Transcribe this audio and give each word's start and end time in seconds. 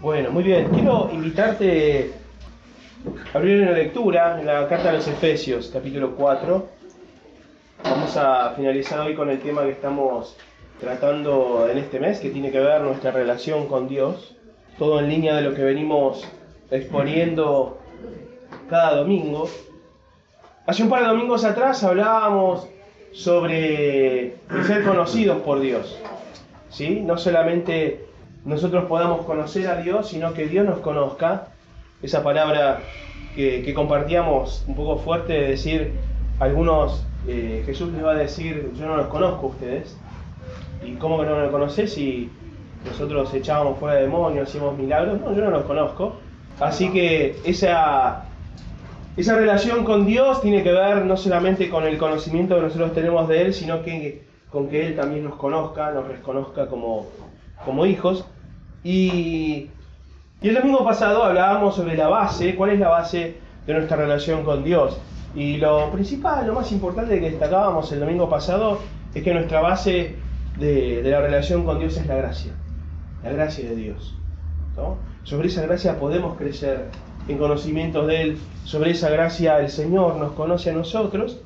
Bueno, 0.00 0.30
muy 0.30 0.44
bien. 0.44 0.68
Quiero 0.68 1.10
invitarte 1.12 2.12
a 3.34 3.38
abrir 3.38 3.62
una 3.62 3.72
lectura 3.72 4.38
en 4.38 4.46
la 4.46 4.68
carta 4.68 4.90
a 4.90 4.92
los 4.92 5.08
Efesios, 5.08 5.70
capítulo 5.72 6.14
4. 6.14 6.66
Vamos 7.82 8.16
a 8.16 8.52
finalizar 8.54 9.00
hoy 9.00 9.16
con 9.16 9.28
el 9.28 9.40
tema 9.40 9.64
que 9.64 9.70
estamos 9.70 10.36
tratando 10.78 11.66
en 11.68 11.78
este 11.78 11.98
mes, 11.98 12.20
que 12.20 12.30
tiene 12.30 12.52
que 12.52 12.60
ver 12.60 12.80
nuestra 12.82 13.10
relación 13.10 13.66
con 13.66 13.88
Dios. 13.88 14.36
Todo 14.78 15.00
en 15.00 15.08
línea 15.08 15.34
de 15.34 15.42
lo 15.42 15.52
que 15.52 15.64
venimos 15.64 16.24
exponiendo 16.70 17.80
cada 18.70 18.98
domingo. 18.98 19.48
Hace 20.64 20.84
un 20.84 20.90
par 20.90 21.02
de 21.02 21.08
domingos 21.08 21.44
atrás 21.44 21.82
hablábamos 21.82 22.68
sobre 23.10 24.36
ser 24.64 24.84
conocidos 24.84 25.40
por 25.40 25.58
Dios. 25.58 25.98
¿sí? 26.70 27.00
No 27.00 27.18
solamente 27.18 28.07
nosotros 28.44 28.84
podamos 28.86 29.24
conocer 29.26 29.68
a 29.68 29.80
Dios, 29.80 30.08
sino 30.08 30.34
que 30.34 30.46
Dios 30.46 30.66
nos 30.66 30.78
conozca. 30.78 31.48
Esa 32.02 32.22
palabra 32.22 32.80
que, 33.34 33.72
compartíamos 33.74 34.64
un 34.66 34.74
poco 34.74 34.98
fuerte 34.98 35.32
de 35.32 35.48
decir, 35.48 35.92
algunos, 36.38 37.04
eh, 37.26 37.62
Jesús 37.66 37.92
les 37.92 38.04
va 38.04 38.12
a 38.12 38.16
decir, 38.16 38.72
yo 38.78 38.86
no 38.86 38.96
los 38.96 39.08
conozco 39.08 39.46
a 39.46 39.50
ustedes. 39.50 39.96
¿Y 40.84 40.94
cómo 40.94 41.20
que 41.20 41.26
no 41.26 41.38
los 41.40 41.50
conoces 41.50 41.92
si 41.92 42.30
nosotros 42.84 43.32
echábamos 43.34 43.78
fuera 43.78 43.96
demonios, 43.96 44.48
hacíamos 44.48 44.78
milagros? 44.78 45.20
No, 45.20 45.32
yo 45.34 45.44
no 45.44 45.50
los 45.50 45.64
conozco. 45.64 46.16
Así 46.60 46.90
que 46.90 47.36
esa, 47.44 48.24
esa 49.16 49.36
relación 49.36 49.84
con 49.84 50.06
Dios 50.06 50.40
tiene 50.40 50.62
que 50.62 50.72
ver 50.72 51.04
no 51.04 51.16
solamente 51.16 51.68
con 51.68 51.84
el 51.84 51.98
conocimiento 51.98 52.56
que 52.56 52.62
nosotros 52.62 52.92
tenemos 52.94 53.28
de 53.28 53.42
Él, 53.42 53.54
sino 53.54 53.82
que 53.82 54.26
con 54.50 54.68
que 54.68 54.86
Él 54.86 54.96
también 54.96 55.24
nos 55.24 55.34
conozca, 55.34 55.90
nos 55.90 56.08
reconozca 56.08 56.66
como, 56.66 57.06
como 57.64 57.86
hijos. 57.86 58.24
Y, 58.84 59.70
el 60.40 60.54
domingo 60.54 60.84
pasado 60.84 61.24
hablábamos 61.24 61.74
sobre 61.74 61.96
la 61.96 62.08
base, 62.08 62.54
cuál 62.54 62.70
es 62.70 62.78
la 62.78 62.88
base 62.88 63.38
de 63.66 63.74
nuestra 63.74 63.96
relación 63.96 64.44
con 64.44 64.62
Dios. 64.62 64.96
Y 65.34 65.56
lo 65.56 65.90
principal, 65.90 66.46
lo 66.46 66.54
más 66.54 66.70
importante 66.70 67.18
que 67.18 67.30
destacábamos 67.30 67.90
el 67.92 68.00
domingo 68.00 68.28
pasado 68.28 68.78
es 69.14 69.22
que 69.22 69.34
nuestra 69.34 69.60
base 69.60 70.14
de, 70.58 71.02
la 71.04 71.20
relación 71.20 71.64
con 71.64 71.80
Dios 71.80 71.96
es 71.96 72.06
la 72.06 72.14
gracia, 72.14 72.52
la 73.24 73.30
gracia 73.30 73.68
de 73.68 73.76
Dios. 73.76 74.14
Sobre 75.24 75.48
esa 75.48 75.62
gracia 75.62 75.98
podemos 75.98 76.36
crecer 76.38 76.86
en 77.26 77.36
conocimiento 77.36 78.06
de 78.06 78.22
Él, 78.22 78.38
sobre 78.64 78.92
esa 78.92 79.10
gracia 79.10 79.58
el 79.58 79.68
Señor 79.68 80.16
nos 80.16 80.32
conoce 80.32 80.70
a 80.70 80.72
nosotros. 80.72 81.40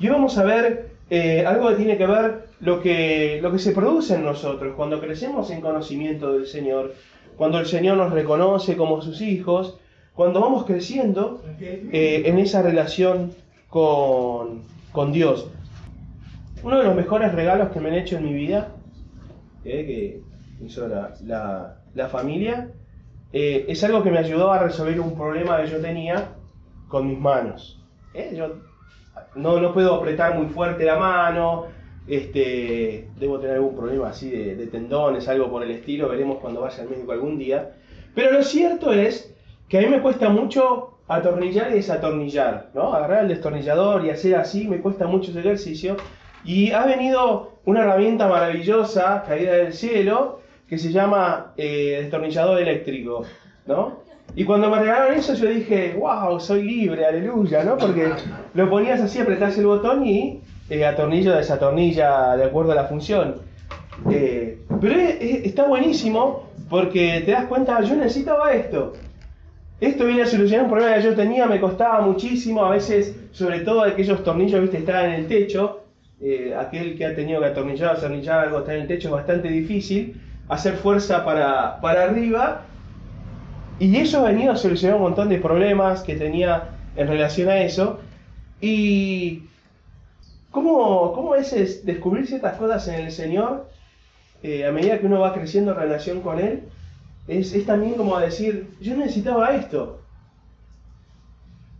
Y 0.00 0.08
vamos 0.08 0.38
a 0.38 0.44
ver 0.44 0.92
eh, 1.10 1.44
algo 1.46 1.68
que 1.68 1.74
tiene 1.76 1.98
que 1.98 2.06
ver 2.06 2.47
lo 2.60 2.80
que, 2.80 3.40
lo 3.42 3.52
que 3.52 3.58
se 3.58 3.72
produce 3.72 4.14
en 4.14 4.24
nosotros 4.24 4.74
cuando 4.76 5.00
crecemos 5.00 5.50
en 5.50 5.60
conocimiento 5.60 6.32
del 6.32 6.46
Señor, 6.46 6.94
cuando 7.36 7.58
el 7.58 7.66
Señor 7.66 7.96
nos 7.96 8.12
reconoce 8.12 8.76
como 8.76 9.00
sus 9.00 9.20
hijos, 9.20 9.78
cuando 10.14 10.40
vamos 10.40 10.64
creciendo 10.64 11.42
eh, 11.60 12.22
en 12.24 12.38
esa 12.38 12.62
relación 12.62 13.32
con, 13.68 14.66
Dios. 15.12 15.48
Uno 16.64 16.78
de 16.78 16.84
los 16.84 16.96
mejores 16.96 17.32
regalos 17.32 17.68
que 17.68 17.78
me 17.78 17.90
han 17.90 17.94
hecho 17.94 18.16
en 18.16 18.24
mi 18.24 18.32
vida, 18.32 18.72
eh, 19.64 19.86
que 19.86 20.64
hizo 20.66 20.88
la, 20.88 22.08
familia, 22.10 22.72
es 23.30 23.84
algo 23.84 24.02
que 24.02 24.10
me 24.10 24.18
ayudó 24.18 24.50
a 24.50 24.58
resolver 24.58 24.98
un 24.98 25.14
problema 25.14 25.62
que 25.62 25.70
yo 25.70 25.80
tenía 25.80 26.30
con 26.88 27.06
mis 27.06 27.18
manos. 27.18 27.80
Yo 28.34 28.56
no, 29.36 29.60
no 29.60 29.72
puedo 29.72 29.94
apretar 29.94 30.36
muy 30.36 30.48
fuerte 30.48 30.84
la 30.84 30.98
mano, 30.98 31.66
este, 32.08 33.08
debo 33.18 33.38
tener 33.38 33.56
algún 33.56 33.76
problema 33.76 34.08
así 34.08 34.30
de, 34.30 34.66
tendones, 34.66 35.28
algo 35.28 35.50
por 35.50 35.62
el 35.62 35.70
estilo, 35.70 36.08
veremos 36.08 36.38
cuando 36.38 36.62
vaya 36.62 36.82
al 36.82 36.88
médico 36.88 37.12
algún 37.12 37.38
día. 37.38 37.72
Pero 38.14 38.32
lo 38.32 38.42
cierto 38.42 38.92
es 38.92 39.34
que 39.68 39.78
a 39.78 39.80
mí 39.82 39.88
me 39.88 40.00
cuesta 40.00 40.30
mucho 40.30 40.98
atornillar 41.06 41.70
y 41.70 41.74
desatornillar, 41.74 42.70
¿no? 42.74 42.94
Agarrar 42.94 43.22
el 43.22 43.28
destornillador 43.28 44.04
y 44.04 44.10
hacer 44.10 44.36
así, 44.36 44.66
me 44.66 44.80
cuesta 44.80 45.06
mucho 45.06 45.30
ese 45.30 45.40
ejercicio. 45.40 45.96
Y 46.44 46.72
ha 46.72 46.86
venido 46.86 47.58
una 47.64 47.82
herramienta 47.82 48.28
maravillosa, 48.28 49.24
caída 49.26 49.52
del 49.52 49.72
cielo, 49.72 50.40
que 50.68 50.78
se 50.78 50.90
llama 50.90 51.52
eh, 51.56 51.98
destornillador 52.02 52.60
eléctrico, 52.60 53.24
¿no? 53.66 54.00
Y 54.34 54.44
cuando 54.44 54.70
me 54.70 54.78
regalaron 54.78 55.16
eso 55.16 55.34
yo 55.34 55.48
dije, 55.48 55.94
wow, 55.98 56.38
soy 56.38 56.62
libre, 56.62 57.04
aleluya, 57.04 57.64
¿no? 57.64 57.76
Porque 57.76 58.10
lo 58.54 58.70
ponías 58.70 59.00
así, 59.00 59.18
apretás 59.20 59.58
el 59.58 59.66
botón 59.66 60.06
y 60.06 60.40
eh, 60.70 60.84
atornilla 60.84 61.36
desatornilla 61.36 62.36
de 62.36 62.44
acuerdo 62.44 62.72
a 62.72 62.74
la 62.74 62.84
función. 62.84 63.36
Eh, 64.10 64.58
pero 64.80 64.94
está 64.98 65.66
buenísimo 65.66 66.48
porque 66.68 67.22
te 67.24 67.32
das 67.32 67.46
cuenta, 67.46 67.80
yo 67.82 67.96
necesitaba 67.96 68.52
esto. 68.52 68.94
Esto 69.80 70.06
viene 70.06 70.22
a 70.22 70.26
solucionar 70.26 70.64
un 70.64 70.70
problema 70.70 70.96
que 70.96 71.02
yo 71.02 71.14
tenía, 71.14 71.46
me 71.46 71.60
costaba 71.60 72.00
muchísimo, 72.00 72.64
a 72.64 72.70
veces, 72.70 73.14
sobre 73.30 73.60
todo 73.60 73.82
aquellos 73.82 74.24
tornillos, 74.24 74.60
viste, 74.60 74.78
estaban 74.78 75.06
en 75.06 75.12
el 75.12 75.28
techo. 75.28 75.82
Eh, 76.20 76.52
aquel 76.58 76.96
que 76.96 77.06
ha 77.06 77.14
tenido 77.14 77.40
que 77.40 77.46
atornillar, 77.46 77.96
atornillar 77.96 78.40
algo 78.40 78.58
está 78.58 78.74
en 78.74 78.82
el 78.82 78.88
techo 78.88 79.08
es 79.08 79.14
bastante 79.14 79.48
difícil. 79.48 80.20
Hacer 80.48 80.74
fuerza 80.74 81.24
para, 81.24 81.80
para 81.80 82.04
arriba 82.04 82.62
y 83.78 83.96
eso 83.96 84.20
ha 84.20 84.30
venido 84.30 84.52
a 84.52 84.56
solucionar 84.56 84.96
un 84.96 85.02
montón 85.02 85.28
de 85.28 85.38
problemas 85.38 86.02
que 86.02 86.16
tenía 86.16 86.70
en 86.96 87.06
relación 87.06 87.48
a 87.48 87.60
eso. 87.60 88.00
Y 88.60 89.44
cómo, 90.62 91.12
cómo 91.12 91.34
es 91.34 91.84
descubrir 91.84 92.26
ciertas 92.26 92.56
cosas 92.56 92.86
en 92.88 93.06
el 93.06 93.12
Señor 93.12 93.68
eh, 94.42 94.66
a 94.66 94.72
medida 94.72 94.98
que 94.98 95.06
uno 95.06 95.20
va 95.20 95.34
creciendo 95.34 95.72
en 95.72 95.78
relación 95.78 96.20
con 96.20 96.38
Él. 96.38 96.62
Es, 97.26 97.52
es 97.52 97.66
también 97.66 97.94
como 97.94 98.18
decir, 98.18 98.70
yo 98.80 98.96
necesitaba 98.96 99.54
esto. 99.54 100.00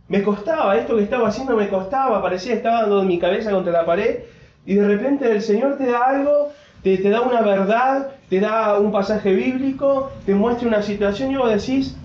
Me 0.07 0.23
costaba, 0.23 0.77
esto 0.77 0.95
que 0.95 1.03
estaba 1.03 1.27
haciendo 1.27 1.55
me 1.55 1.69
costaba, 1.69 2.21
parecía 2.21 2.53
que 2.53 2.57
estaba 2.57 2.81
dando 2.81 3.03
mi 3.03 3.19
cabeza 3.19 3.51
contra 3.51 3.71
la 3.71 3.85
pared. 3.85 4.19
Y 4.65 4.75
de 4.75 4.87
repente 4.87 5.31
el 5.31 5.41
Señor 5.41 5.77
te 5.77 5.85
da 5.85 6.03
algo 6.05 6.51
te, 6.83 7.09
da 7.09 7.21
una 7.21 7.41
verdad, 7.41 8.11
te 8.29 8.39
da 8.39 8.79
un 8.79 8.91
pasaje 8.91 9.33
bíblico, 9.33 10.11
te 10.25 10.33
muestra 10.33 10.67
una 10.67 10.81
situación 10.81 11.31
y 11.31 11.37
vos 11.37 11.49
decís, 11.49 11.95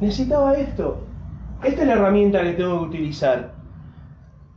necesitaba 0.00 0.54
esto. 0.54 1.06
Esta 1.62 1.82
es 1.82 1.88
la 1.88 1.94
herramienta 1.94 2.42
que 2.42 2.52
tengo 2.52 2.80
que 2.80 2.86
utilizar. 2.86 3.52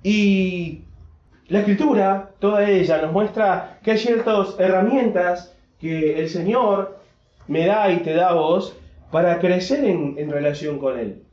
Y 0.04 0.84
la 1.50 1.60
escritura, 1.60 2.32
toda 2.40 2.70
ella, 2.70 3.02
nos 3.02 3.14
muestra 3.14 3.80
que 3.82 3.92
hay 3.92 3.98
ciertas 3.98 4.60
herramientas 4.60 5.56
que 5.80 6.20
el 6.20 6.30
Señor 6.30 7.00
me 7.48 7.66
da 7.66 7.90
y 7.92 8.00
te 8.00 8.14
da 8.14 8.30
a 8.30 8.34
vos 8.34 8.76
para 9.12 9.40
crecer 9.40 9.86
en, 9.86 10.30
relación 10.30 10.78
con 10.78 11.00
Él, 11.00 11.24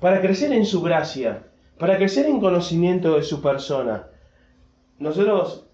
para 0.00 0.22
crecer 0.22 0.52
en 0.52 0.64
su 0.64 0.80
gracia, 0.80 1.42
para 1.78 1.98
crecer 1.98 2.24
en 2.26 2.40
conocimiento 2.40 3.16
de 3.16 3.22
su 3.22 3.42
persona. 3.42 4.06
Nosotros, 4.98 5.66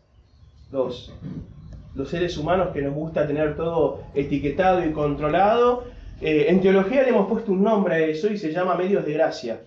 los 0.73 2.09
seres 2.09 2.37
humanos 2.39 2.71
que 2.73 2.83
nos 2.83 2.95
gusta 2.95 3.27
tener 3.27 3.55
todo 3.55 4.03
etiquetado 4.15 4.85
y 4.85 4.93
controlado. 4.93 5.85
Eh, 6.21 6.47
en 6.49 6.61
teología 6.61 7.03
le 7.03 7.11
hemos 7.11 7.29
puesto 7.29 7.53
un 7.53 7.63
nombre 7.63 7.95
a 7.95 7.99
eso 8.01 8.29
y 8.33 8.37
se 8.37 8.53
llama 8.53 8.75
medios 8.75 9.05
de 9.05 9.13
gracia. 9.13 9.61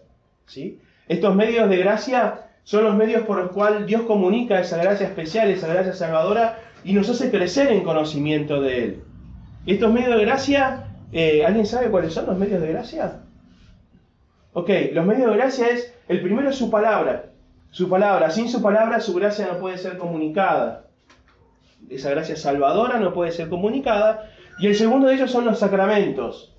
¿sí? 0.46 0.80
Estos 1.08 1.34
medios 1.36 1.70
de 1.70 1.78
gracia 1.78 2.50
son 2.64 2.84
los 2.84 2.96
medios 2.96 3.24
por 3.24 3.38
los 3.38 3.52
cuales 3.52 3.86
Dios 3.86 4.04
comunica 4.04 4.60
esa 4.60 4.78
gracia 4.78 5.08
especial, 5.08 5.50
esa 5.50 5.68
gracia 5.68 5.94
salvadora 5.94 6.60
y 6.84 6.94
nos 6.94 7.10
hace 7.10 7.30
crecer 7.30 7.72
en 7.72 7.84
conocimiento 7.84 8.62
de 8.62 8.84
Él. 8.84 9.04
Estos 9.66 9.94
medios 9.94 10.18
de 10.18 10.26
gracia, 10.26 10.88
eh, 11.12 11.46
¿alguien 11.46 11.66
sabe 11.66 11.90
cuáles 11.90 12.14
son 12.14 12.26
los 12.26 12.38
medios 12.38 12.62
de 12.62 12.70
gracia? 12.70 13.20
Ok, 14.54 14.70
los 14.94 15.06
medios 15.06 15.32
de 15.32 15.38
gracia 15.38 15.68
es, 15.68 15.94
el 16.08 16.22
primero 16.22 16.50
es 16.50 16.56
su 16.56 16.70
palabra. 16.70 17.32
Su 17.72 17.90
palabra, 17.90 18.30
sin 18.30 18.50
su 18.50 18.62
palabra 18.62 19.00
su 19.00 19.14
gracia 19.16 19.48
no 19.52 19.60
puede 19.60 19.78
ser 19.78 19.98
comunicada 19.98 20.84
esa 21.90 22.10
gracia 22.12 22.36
salvadora 22.36 23.00
no 23.00 23.14
puede 23.14 23.32
ser 23.32 23.50
comunicada. 23.50 24.30
Y 24.60 24.68
el 24.68 24.76
segundo 24.76 25.08
de 25.08 25.16
ellos 25.16 25.32
son 25.32 25.46
los 25.46 25.60
sacramentos. 25.60 26.56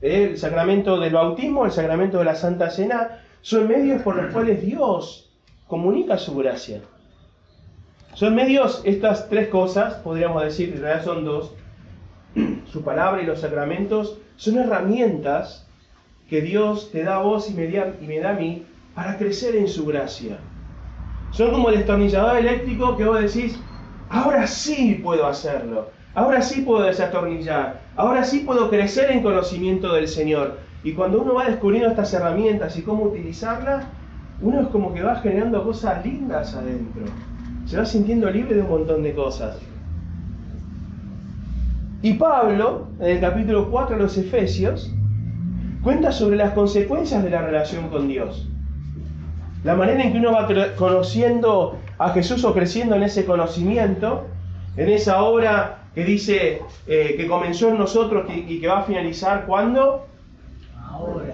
El 0.00 0.36
sacramento 0.38 0.98
del 0.98 1.12
bautismo, 1.12 1.64
el 1.64 1.72
sacramento 1.72 2.18
de 2.18 2.24
la 2.24 2.34
Santa 2.34 2.70
Cena, 2.70 3.22
son 3.40 3.68
medios 3.68 4.02
por 4.02 4.16
los 4.16 4.32
cuales 4.32 4.62
Dios 4.62 5.27
comunica 5.68 6.18
su 6.18 6.34
gracia. 6.34 6.80
Son 8.14 8.34
medios, 8.34 8.80
estas 8.84 9.28
tres 9.28 9.48
cosas, 9.48 9.94
podríamos 9.96 10.42
decir, 10.42 10.72
en 10.74 10.80
realidad 10.80 11.04
son 11.04 11.24
dos, 11.24 11.52
su 12.72 12.82
palabra 12.82 13.22
y 13.22 13.26
los 13.26 13.40
sacramentos, 13.40 14.18
son 14.36 14.58
herramientas 14.58 15.68
que 16.28 16.40
Dios 16.40 16.90
te 16.90 17.04
da 17.04 17.16
a 17.16 17.22
vos 17.22 17.48
y 17.50 17.54
me, 17.54 17.68
da, 17.68 18.30
a 18.30 18.32
mí 18.32 18.64
para 18.94 19.16
crecer 19.18 19.54
en 19.56 19.68
su 19.68 19.86
gracia. 19.86 20.38
Son 21.30 21.52
como 21.52 21.68
el 21.68 21.76
destornillador 21.76 22.38
eléctrico 22.38 22.96
que 22.96 23.04
vos 23.04 23.20
decís, 23.20 23.60
ahora 24.08 24.46
sí 24.46 25.00
puedo 25.02 25.26
hacerlo, 25.26 25.90
ahora 26.14 26.40
sí 26.40 26.62
puedo 26.62 26.84
desatornillar, 26.84 27.82
ahora 27.94 28.24
sí 28.24 28.40
puedo 28.40 28.70
crecer 28.70 29.10
en 29.10 29.22
conocimiento 29.22 29.92
del 29.92 30.08
Señor. 30.08 30.58
Y 30.82 30.94
cuando 30.94 31.20
uno 31.20 31.34
va 31.34 31.44
descubriendo 31.44 31.90
estas 31.90 32.12
herramientas 32.14 32.76
y 32.76 32.82
cómo 32.82 33.04
utilizarlas, 33.04 33.84
uno 34.40 34.60
es 34.60 34.68
como 34.68 34.94
que 34.94 35.02
va 35.02 35.16
generando 35.16 35.64
cosas 35.64 36.04
lindas 36.04 36.54
adentro. 36.54 37.04
Se 37.66 37.76
va 37.76 37.84
sintiendo 37.84 38.30
libre 38.30 38.54
de 38.54 38.62
un 38.62 38.70
montón 38.70 39.02
de 39.02 39.14
cosas. 39.14 39.58
Y 42.00 42.14
Pablo, 42.14 42.86
en 43.00 43.16
el 43.16 43.20
capítulo 43.20 43.70
4 43.70 43.96
de 43.96 44.02
los 44.02 44.16
Efesios, 44.16 44.92
cuenta 45.82 46.12
sobre 46.12 46.36
las 46.36 46.52
consecuencias 46.52 47.24
de 47.24 47.30
la 47.30 47.42
relación 47.42 47.88
con 47.88 48.06
Dios. 48.06 48.48
La 49.64 49.74
manera 49.74 50.04
en 50.04 50.12
que 50.12 50.18
uno 50.18 50.32
va 50.32 50.46
conociendo 50.76 51.76
a 51.98 52.10
Jesús 52.10 52.44
o 52.44 52.54
creciendo 52.54 52.94
en 52.94 53.02
ese 53.02 53.24
conocimiento, 53.24 54.26
en 54.76 54.88
esa 54.88 55.22
obra 55.24 55.78
que 55.94 56.04
dice 56.04 56.62
eh, 56.86 57.14
que 57.16 57.26
comenzó 57.26 57.70
en 57.70 57.78
nosotros 57.78 58.30
y, 58.32 58.60
que 58.60 58.68
va 58.68 58.80
a 58.80 58.82
finalizar 58.84 59.46
cuando? 59.46 60.06
Ahora. 60.80 61.24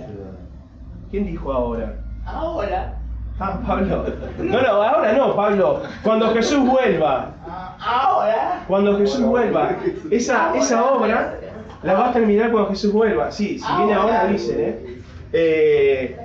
¿Quién 1.11 1.27
dijo 1.27 1.53
ahora? 1.53 2.04
Ahora. 2.27 2.95
Ah, 3.39 3.61
Pablo. 3.67 4.05
No, 4.39 4.63
no, 4.63 4.69
ahora 4.83 5.13
no, 5.13 5.35
Pablo. 5.35 5.83
Cuando 6.03 6.33
Jesús 6.33 6.67
vuelva. 6.69 7.35
Ah, 7.47 7.77
ahora. 7.81 8.65
Cuando 8.69 8.97
Jesús 8.99 9.23
vuelva. 9.23 9.77
Esa, 10.11 10.55
esa 10.57 10.85
obra 10.85 11.39
la 11.83 11.95
va 11.95 12.11
a 12.11 12.13
terminar 12.13 12.53
cuando 12.53 12.71
Jesús 12.71 12.93
vuelva. 12.93 13.31
Sí, 13.31 13.59
si 13.59 13.77
viene 13.77 13.95
ahora, 13.95 14.27
dicen, 14.27 14.61
¿eh? 14.61 14.99
eh 15.33 16.21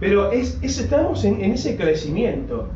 pero 0.00 0.30
es, 0.30 0.58
estamos 0.62 1.24
en, 1.24 1.40
ese 1.40 1.76
crecimiento. 1.76 2.68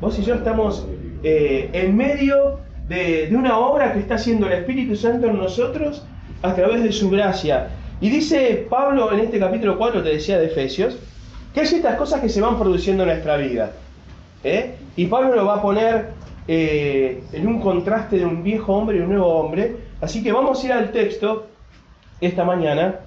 Vos 0.00 0.18
y 0.18 0.22
yo 0.22 0.34
estamos 0.34 0.86
eh, 1.22 1.70
en 1.72 1.96
medio 1.96 2.60
de, 2.88 3.28
de, 3.28 3.36
una 3.36 3.58
obra 3.58 3.92
que 3.92 4.00
está 4.00 4.14
haciendo 4.14 4.46
el 4.46 4.52
Espíritu 4.52 4.94
Santo 4.94 5.26
en 5.26 5.38
nosotros 5.38 6.04
a 6.42 6.54
través 6.54 6.82
de 6.82 6.92
su 6.92 7.10
gracia. 7.10 7.68
Y 8.00 8.10
dice 8.10 8.66
Pablo 8.68 9.12
en 9.12 9.20
este 9.20 9.38
capítulo 9.38 9.78
4, 9.78 10.02
te 10.02 10.10
decía 10.10 10.38
de 10.38 10.46
Efesios, 10.46 10.98
que 11.52 11.60
hay 11.60 11.66
ciertas 11.66 11.96
cosas 11.96 12.20
que 12.20 12.28
se 12.28 12.40
van 12.40 12.58
produciendo 12.58 13.02
en 13.02 13.10
nuestra 13.10 13.36
vida. 13.36 13.72
¿eh? 14.42 14.74
Y 14.96 15.06
Pablo 15.06 15.34
lo 15.34 15.46
va 15.46 15.56
a 15.56 15.62
poner 15.62 16.10
eh, 16.48 17.22
en 17.32 17.46
un 17.46 17.60
contraste 17.60 18.18
de 18.18 18.24
un 18.24 18.42
viejo 18.42 18.72
hombre 18.72 18.98
y 18.98 19.00
un 19.00 19.08
nuevo 19.08 19.26
hombre. 19.26 19.76
Así 20.00 20.22
que 20.22 20.32
vamos 20.32 20.62
a 20.62 20.66
ir 20.66 20.72
al 20.72 20.92
texto 20.92 21.46
esta 22.20 22.44
mañana. 22.44 23.00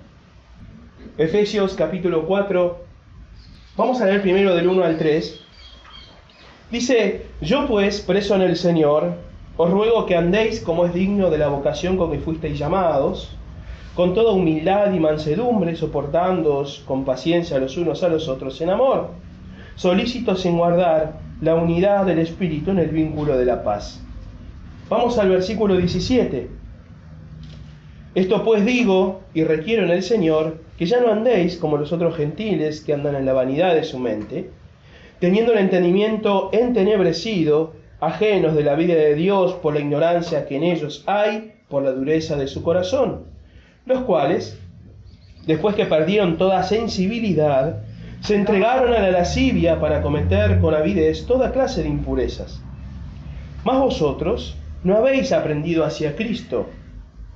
Efesios 1.18 1.74
capítulo 1.74 2.25
4. 2.25 2.77
Vamos 3.77 4.01
a 4.01 4.06
leer 4.06 4.21
primero 4.21 4.56
del 4.56 4.68
1 4.68 4.83
al 4.83 4.97
3. 4.97 5.42
Dice, 6.71 7.25
yo 7.42 7.68
pues, 7.68 8.01
preso 8.01 8.36
en 8.36 8.42
el 8.42 8.56
Señor, 8.56 9.13
os 9.57 9.69
ruego 9.69 10.06
que 10.06 10.15
andéis 10.15 10.59
como 10.62 10.86
es 10.86 10.94
digno 10.94 11.30
de 11.30 11.38
la 11.38 11.47
vocación 11.47 11.97
con 11.97 12.12
que 12.12 12.19
fuisteis 12.19 12.57
llamados 12.57 13.36
con 13.95 14.13
toda 14.13 14.33
humildad 14.33 14.92
y 14.94 15.00
mansedumbre, 15.00 15.75
soportándoos 15.75 16.83
con 16.86 17.06
paciencia 17.06 17.59
los 17.59 17.77
unos 17.77 18.03
a 18.03 18.09
los 18.09 18.27
otros 18.27 18.59
en 18.59 18.69
amor, 18.69 19.12
solícitos 19.75 20.45
en 20.45 20.57
guardar 20.57 21.19
la 21.42 21.56
unidad 21.56 22.06
del 22.06 22.19
Espíritu 22.19 22.71
en 22.71 22.80
el 22.80 22.89
vínculo 22.89 23.38
de 23.38 23.45
la 23.45 23.63
paz. 23.63 24.01
Vamos 24.89 25.18
al 25.18 25.30
versículo 25.30 25.77
17. 25.77 26.50
Esto 28.15 28.44
pues 28.44 28.65
digo 28.65 29.21
y 29.33 29.45
requiero 29.45 29.83
en 29.83 29.92
el 29.92 30.03
Señor 30.03 30.57
que 30.77 30.86
ya 30.86 31.00
no 31.00 31.12
andéis 31.12 31.56
como 31.57 31.77
los 31.77 31.94
otros 31.94 32.18
gentiles 32.18 32.81
que 32.81 32.94
andan 32.94 33.15
en 33.15 33.25
la 33.25 33.33
vanidad 33.33 33.75
de 33.75 33.86
su 33.86 33.97
mente, 33.97 34.50
teniendo 35.19 35.53
el 35.53 35.59
entendimiento 35.59 36.50
entenebrecido, 36.51 37.74
ajenos 38.01 38.56
de 38.56 38.63
la 38.63 38.75
vida 38.75 38.95
de 38.95 39.15
Dios 39.15 39.53
por 39.53 39.74
la 39.74 39.80
ignorancia 39.80 40.45
que 40.47 40.57
en 40.57 40.63
ellos 40.63 41.03
hay, 41.07 41.53
por 41.69 41.83
la 41.83 41.94
dureza 41.94 42.36
de 42.36 42.47
su 42.47 42.62
corazón 42.62 43.34
los 43.85 44.01
cuales, 44.01 44.59
después 45.45 45.75
que 45.75 45.85
perdieron 45.85 46.37
toda 46.37 46.63
sensibilidad, 46.63 47.83
se 48.21 48.35
entregaron 48.35 48.93
a 48.93 48.99
la 48.99 49.11
lascivia 49.11 49.79
para 49.79 50.01
cometer 50.01 50.59
con 50.59 50.73
avidez 50.73 51.27
toda 51.27 51.51
clase 51.51 51.83
de 51.83 51.89
impurezas. 51.89 52.61
Mas 53.63 53.79
vosotros 53.79 54.57
no 54.83 54.97
habéis 54.97 55.31
aprendido 55.31 55.85
hacia 55.85 56.15
Cristo, 56.15 56.67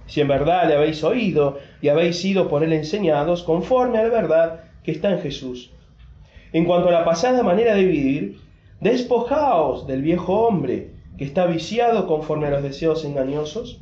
si 0.08 0.22
en 0.22 0.28
verdad 0.28 0.68
le 0.68 0.76
habéis 0.76 1.04
oído 1.04 1.60
y 1.82 1.90
habéis 1.90 2.20
sido 2.20 2.48
por 2.48 2.64
él 2.64 2.74
enseñados 2.74 3.44
conforme 3.44 4.00
a 4.00 4.04
la 4.04 4.10
verdad 4.10 4.64
que 4.84 4.92
está 4.92 5.12
en 5.12 5.20
Jesús. 5.20 5.72
En 6.52 6.66
cuanto 6.66 6.90
a 6.90 6.92
la 6.92 7.06
pasada 7.06 7.44
manera 7.44 7.76
de 7.76 7.86
vivir, 7.86 8.40
despojaos 8.82 9.86
del 9.86 10.02
viejo 10.02 10.48
hombre 10.48 10.92
que 11.18 11.26
está 11.26 11.46
viciado 11.46 12.08
conforme 12.08 12.48
a 12.48 12.52
los 12.52 12.64
deseos 12.64 13.06
engañosos 13.06 13.82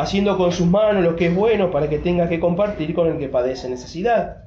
haciendo 0.00 0.38
con 0.38 0.50
sus 0.50 0.66
manos 0.66 1.04
lo 1.04 1.14
que 1.14 1.26
es 1.26 1.34
bueno 1.34 1.70
para 1.70 1.88
que 1.88 1.98
tenga 1.98 2.28
que 2.28 2.40
compartir 2.40 2.94
con 2.94 3.08
el 3.08 3.18
que 3.18 3.28
padece 3.28 3.68
necesidad. 3.68 4.44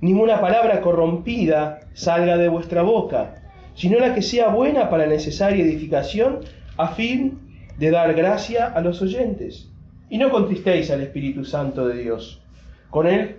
Ninguna 0.00 0.40
palabra 0.40 0.80
corrompida 0.82 1.80
salga 1.94 2.36
de 2.36 2.48
vuestra 2.48 2.82
boca, 2.82 3.42
sino 3.74 3.98
la 3.98 4.14
que 4.14 4.20
sea 4.20 4.48
buena 4.48 4.90
para 4.90 5.06
necesaria 5.06 5.64
edificación 5.64 6.40
a 6.76 6.88
fin 6.88 7.38
de 7.78 7.90
dar 7.90 8.12
gracia 8.14 8.66
a 8.66 8.80
los 8.80 9.00
oyentes. 9.00 9.70
Y 10.10 10.18
no 10.18 10.30
contristéis 10.30 10.90
al 10.90 11.00
Espíritu 11.00 11.44
Santo 11.44 11.88
de 11.88 12.02
Dios, 12.02 12.42
con 12.90 13.06
él, 13.06 13.36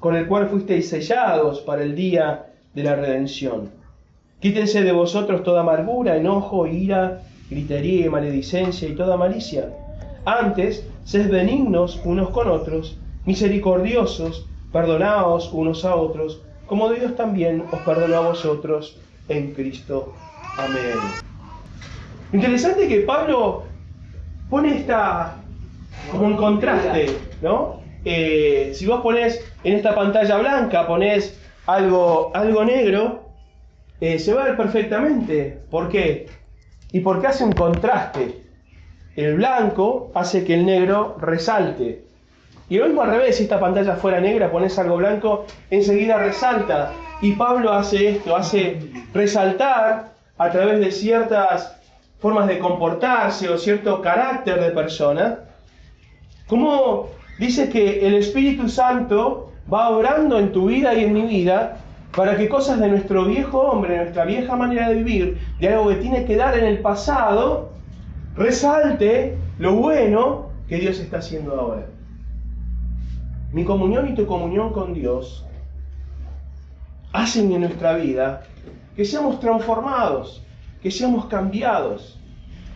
con 0.00 0.16
el 0.16 0.26
cual 0.26 0.48
fuisteis 0.48 0.88
sellados 0.88 1.60
para 1.60 1.82
el 1.82 1.94
día 1.94 2.46
de 2.74 2.82
la 2.82 2.96
redención. 2.96 3.70
Quítense 4.40 4.82
de 4.82 4.92
vosotros 4.92 5.44
toda 5.44 5.60
amargura, 5.60 6.16
enojo, 6.16 6.66
ira, 6.66 7.22
gritería 7.48 8.10
maledicencia 8.10 8.88
y 8.88 8.94
toda 8.94 9.16
malicia 9.16 9.68
antes, 10.36 10.86
sed 11.04 11.30
benignos 11.30 12.00
unos 12.04 12.30
con 12.30 12.48
otros, 12.48 12.98
misericordiosos, 13.24 14.46
perdonaos 14.72 15.50
unos 15.52 15.84
a 15.84 15.94
otros, 15.94 16.42
como 16.66 16.90
Dios 16.90 17.16
también 17.16 17.64
os 17.72 17.80
perdonó 17.80 18.16
a 18.16 18.28
vosotros 18.28 18.98
en 19.28 19.54
Cristo. 19.54 20.12
Amén. 20.58 20.98
Interesante 22.32 22.88
que 22.88 23.00
Pablo 23.00 23.64
pone 24.50 24.76
esta 24.76 25.36
como 26.10 26.26
un 26.26 26.36
contraste, 26.36 27.06
¿no? 27.42 27.80
Eh, 28.04 28.72
si 28.74 28.86
vos 28.86 29.00
pones 29.00 29.40
en 29.64 29.74
esta 29.74 29.94
pantalla 29.94 30.36
blanca, 30.38 30.86
pones 30.86 31.40
algo, 31.66 32.30
algo 32.34 32.64
negro, 32.64 33.28
eh, 34.00 34.18
se 34.18 34.32
va 34.34 34.42
a 34.42 34.44
ver 34.46 34.56
perfectamente. 34.56 35.62
¿Por 35.70 35.88
qué? 35.88 36.26
Y 36.92 37.00
porque 37.00 37.26
hace 37.26 37.44
un 37.44 37.52
contraste 37.52 38.47
el 39.24 39.34
blanco 39.34 40.10
hace 40.14 40.44
que 40.44 40.54
el 40.54 40.66
negro 40.66 41.16
resalte. 41.20 42.04
Y 42.68 42.76
lo 42.76 42.86
mismo 42.86 43.02
al 43.02 43.10
revés, 43.10 43.36
si 43.36 43.44
esta 43.44 43.58
pantalla 43.58 43.96
fuera 43.96 44.20
negra, 44.20 44.50
pones 44.50 44.78
algo 44.78 44.96
blanco, 44.96 45.46
enseguida 45.70 46.18
resalta. 46.18 46.92
Y 47.20 47.32
Pablo 47.32 47.72
hace 47.72 48.10
esto, 48.10 48.36
hace 48.36 48.78
resaltar 49.12 50.12
a 50.36 50.50
través 50.50 50.78
de 50.78 50.92
ciertas 50.92 51.76
formas 52.20 52.46
de 52.46 52.58
comportarse 52.58 53.48
o 53.48 53.58
cierto 53.58 54.00
carácter 54.02 54.60
de 54.60 54.70
persona, 54.70 55.38
como 56.46 57.08
dice 57.38 57.68
que 57.68 58.06
el 58.06 58.14
Espíritu 58.14 58.68
Santo 58.68 59.52
va 59.72 59.90
obrando 59.90 60.38
en 60.38 60.52
tu 60.52 60.66
vida 60.66 60.94
y 60.94 61.04
en 61.04 61.12
mi 61.12 61.22
vida 61.22 61.78
para 62.14 62.36
que 62.36 62.48
cosas 62.48 62.80
de 62.80 62.88
nuestro 62.88 63.24
viejo 63.24 63.60
hombre, 63.60 63.96
nuestra 63.96 64.24
vieja 64.24 64.56
manera 64.56 64.88
de 64.88 64.96
vivir, 64.96 65.38
de 65.60 65.68
algo 65.68 65.88
que 65.90 65.96
tiene 65.96 66.24
que 66.24 66.36
dar 66.36 66.56
en 66.56 66.64
el 66.64 66.78
pasado, 66.78 67.77
resalte 68.38 69.36
lo 69.58 69.74
bueno 69.74 70.50
que 70.68 70.78
Dios 70.78 70.98
está 71.00 71.18
haciendo 71.18 71.58
ahora. 71.60 71.86
Mi 73.52 73.64
comunión 73.64 74.08
y 74.08 74.14
tu 74.14 74.26
comunión 74.26 74.72
con 74.72 74.94
Dios 74.94 75.44
hacen 77.12 77.50
en 77.52 77.62
nuestra 77.62 77.94
vida 77.94 78.42
que 78.94 79.04
seamos 79.04 79.40
transformados, 79.40 80.42
que 80.82 80.90
seamos 80.90 81.26
cambiados, 81.26 82.18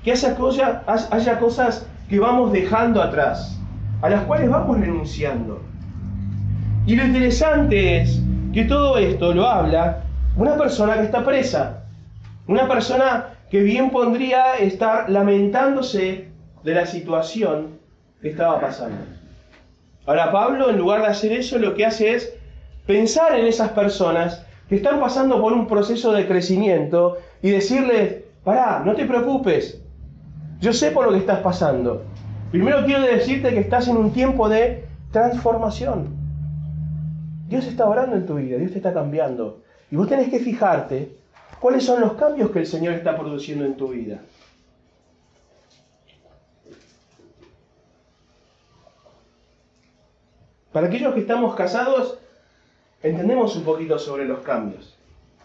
que 0.02 0.12
haya, 0.12 0.84
haya 0.86 1.38
cosas 1.38 1.86
que 2.08 2.18
vamos 2.18 2.52
dejando 2.52 3.02
atrás, 3.02 3.58
a 4.00 4.08
las 4.08 4.24
cuales 4.24 4.50
vamos 4.50 4.80
renunciando. 4.80 5.60
Y 6.86 6.96
lo 6.96 7.04
interesante 7.04 8.00
es 8.00 8.20
que 8.52 8.64
todo 8.64 8.98
esto 8.98 9.32
lo 9.32 9.46
habla 9.46 10.02
una 10.36 10.56
persona 10.56 10.94
que 10.94 11.04
está 11.04 11.24
presa, 11.24 11.84
una 12.46 12.66
persona 12.66 13.26
que 13.52 13.62
bien 13.62 13.90
podría 13.90 14.56
estar 14.56 15.10
lamentándose 15.10 16.28
de 16.64 16.74
la 16.74 16.86
situación 16.86 17.78
que 18.22 18.30
estaba 18.30 18.58
pasando. 18.58 18.96
Ahora 20.06 20.32
Pablo, 20.32 20.70
en 20.70 20.78
lugar 20.78 21.02
de 21.02 21.08
hacer 21.08 21.32
eso, 21.32 21.58
lo 21.58 21.74
que 21.74 21.84
hace 21.84 22.14
es 22.14 22.32
pensar 22.86 23.38
en 23.38 23.46
esas 23.46 23.68
personas 23.72 24.46
que 24.70 24.76
están 24.76 24.98
pasando 25.00 25.38
por 25.38 25.52
un 25.52 25.66
proceso 25.66 26.12
de 26.12 26.26
crecimiento 26.26 27.18
y 27.42 27.50
decirles, 27.50 28.22
pará, 28.42 28.82
no 28.86 28.94
te 28.94 29.04
preocupes, 29.04 29.82
yo 30.62 30.72
sé 30.72 30.90
por 30.90 31.04
lo 31.04 31.12
que 31.12 31.18
estás 31.18 31.40
pasando. 31.40 32.04
Primero 32.52 32.86
quiero 32.86 33.02
decirte 33.02 33.50
que 33.50 33.60
estás 33.60 33.86
en 33.86 33.98
un 33.98 34.14
tiempo 34.14 34.48
de 34.48 34.86
transformación. 35.10 36.08
Dios 37.48 37.66
está 37.66 37.84
orando 37.84 38.16
en 38.16 38.24
tu 38.24 38.36
vida, 38.36 38.56
Dios 38.56 38.70
te 38.72 38.78
está 38.78 38.94
cambiando. 38.94 39.60
Y 39.90 39.96
vos 39.96 40.08
tenés 40.08 40.30
que 40.30 40.38
fijarte 40.38 41.21
cuáles 41.62 41.84
son 41.84 42.00
los 42.00 42.14
cambios 42.14 42.50
que 42.50 42.58
el 42.58 42.66
Señor 42.66 42.94
está 42.94 43.16
produciendo 43.16 43.64
en 43.64 43.76
tu 43.76 43.86
vida. 43.86 44.18
Para 50.72 50.88
aquellos 50.88 51.14
que 51.14 51.20
estamos 51.20 51.54
casados, 51.54 52.18
entendemos 53.00 53.54
un 53.54 53.62
poquito 53.62 53.96
sobre 54.00 54.24
los 54.24 54.40
cambios. 54.40 54.96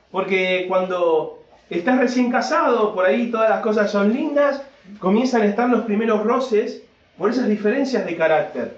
Porque 0.09 0.65
cuando 0.67 1.43
estás 1.69 1.99
recién 1.99 2.31
casado, 2.31 2.95
por 2.95 3.05
ahí 3.05 3.29
todas 3.29 3.51
las 3.51 3.61
cosas 3.61 3.91
son 3.91 4.11
lindas, 4.11 4.63
comienzan 4.97 5.43
a 5.43 5.45
estar 5.45 5.69
los 5.69 5.85
primeros 5.85 6.23
roces 6.23 6.81
por 7.15 7.29
esas 7.29 7.47
diferencias 7.47 8.07
de 8.07 8.17
carácter. 8.17 8.77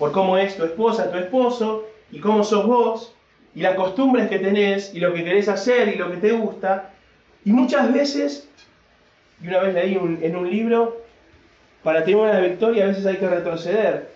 Por 0.00 0.10
cómo 0.10 0.36
es 0.36 0.56
tu 0.56 0.64
esposa, 0.64 1.12
tu 1.12 1.18
esposo, 1.18 1.84
y 2.10 2.18
cómo 2.18 2.42
sos 2.42 2.66
vos, 2.66 3.14
y 3.54 3.60
las 3.60 3.74
costumbres 3.74 4.28
que 4.28 4.38
tenés, 4.38 4.94
y 4.94 5.00
lo 5.00 5.12
que 5.12 5.24
querés 5.24 5.48
hacer, 5.48 5.88
y 5.88 5.96
lo 5.96 6.10
que 6.10 6.18
te 6.18 6.32
gusta. 6.32 6.90
Y 7.44 7.52
muchas 7.52 7.92
veces, 7.92 8.48
y 9.42 9.48
una 9.48 9.60
vez 9.60 9.74
leí 9.74 9.94
en 9.94 10.36
un 10.36 10.48
libro, 10.48 11.02
para 11.82 12.04
tener 12.04 12.20
una 12.20 12.38
victoria 12.40 12.84
a 12.84 12.88
veces 12.88 13.06
hay 13.06 13.16
que 13.16 13.28
retroceder. 13.28 14.10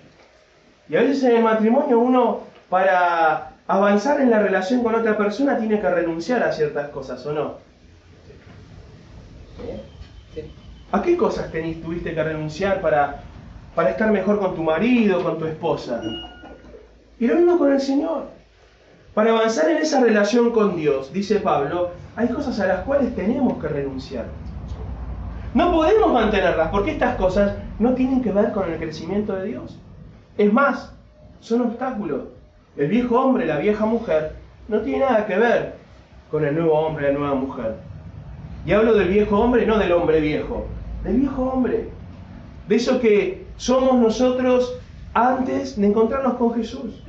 Y 0.88 0.96
a 0.96 1.00
veces 1.00 1.24
en 1.24 1.36
el 1.36 1.42
matrimonio 1.42 1.98
uno, 1.98 2.40
para 2.68 3.52
avanzar 3.66 4.20
en 4.20 4.30
la 4.30 4.40
relación 4.40 4.82
con 4.82 4.94
otra 4.94 5.16
persona, 5.16 5.58
tiene 5.58 5.80
que 5.80 5.88
renunciar 5.88 6.42
a 6.42 6.52
ciertas 6.52 6.90
cosas, 6.90 7.24
¿o 7.26 7.32
no? 7.32 7.54
¿A 10.92 11.02
qué 11.02 11.16
cosas 11.16 11.50
tenés, 11.50 11.82
tuviste 11.82 12.14
que 12.14 12.22
renunciar 12.22 12.80
para, 12.80 13.22
para 13.74 13.90
estar 13.90 14.12
mejor 14.12 14.38
con 14.38 14.54
tu 14.54 14.62
marido, 14.62 15.22
con 15.22 15.38
tu 15.38 15.46
esposa? 15.46 16.00
Y 17.18 17.26
lo 17.26 17.36
mismo 17.36 17.58
con 17.58 17.72
el 17.72 17.80
Señor. 17.80 18.28
Para 19.14 19.30
avanzar 19.30 19.70
en 19.70 19.76
esa 19.76 20.00
relación 20.00 20.50
con 20.50 20.76
Dios, 20.76 21.12
dice 21.12 21.36
Pablo, 21.36 21.90
hay 22.16 22.28
cosas 22.28 22.58
a 22.58 22.66
las 22.66 22.80
cuales 22.80 23.14
tenemos 23.14 23.62
que 23.62 23.68
renunciar. 23.68 24.26
No 25.54 25.70
podemos 25.70 26.12
mantenerlas 26.12 26.68
porque 26.70 26.90
estas 26.90 27.14
cosas 27.14 27.54
no 27.78 27.94
tienen 27.94 28.22
que 28.22 28.32
ver 28.32 28.50
con 28.50 28.68
el 28.68 28.76
crecimiento 28.76 29.36
de 29.36 29.44
Dios. 29.44 29.78
Es 30.36 30.52
más, 30.52 30.92
son 31.38 31.60
obstáculos. 31.60 32.22
El 32.76 32.88
viejo 32.88 33.20
hombre, 33.20 33.46
la 33.46 33.58
vieja 33.58 33.86
mujer, 33.86 34.32
no 34.66 34.80
tiene 34.80 35.04
nada 35.04 35.26
que 35.26 35.38
ver 35.38 35.76
con 36.28 36.44
el 36.44 36.56
nuevo 36.56 36.72
hombre, 36.76 37.12
la 37.12 37.16
nueva 37.16 37.34
mujer. 37.36 37.76
Y 38.66 38.72
hablo 38.72 38.94
del 38.94 39.10
viejo 39.10 39.38
hombre, 39.38 39.64
no 39.64 39.78
del 39.78 39.92
hombre 39.92 40.20
viejo, 40.20 40.66
del 41.04 41.18
viejo 41.18 41.42
hombre. 41.44 41.88
De 42.66 42.74
eso 42.74 42.98
que 42.98 43.46
somos 43.58 43.94
nosotros 43.94 44.76
antes 45.12 45.78
de 45.78 45.86
encontrarnos 45.86 46.34
con 46.34 46.52
Jesús. 46.54 47.03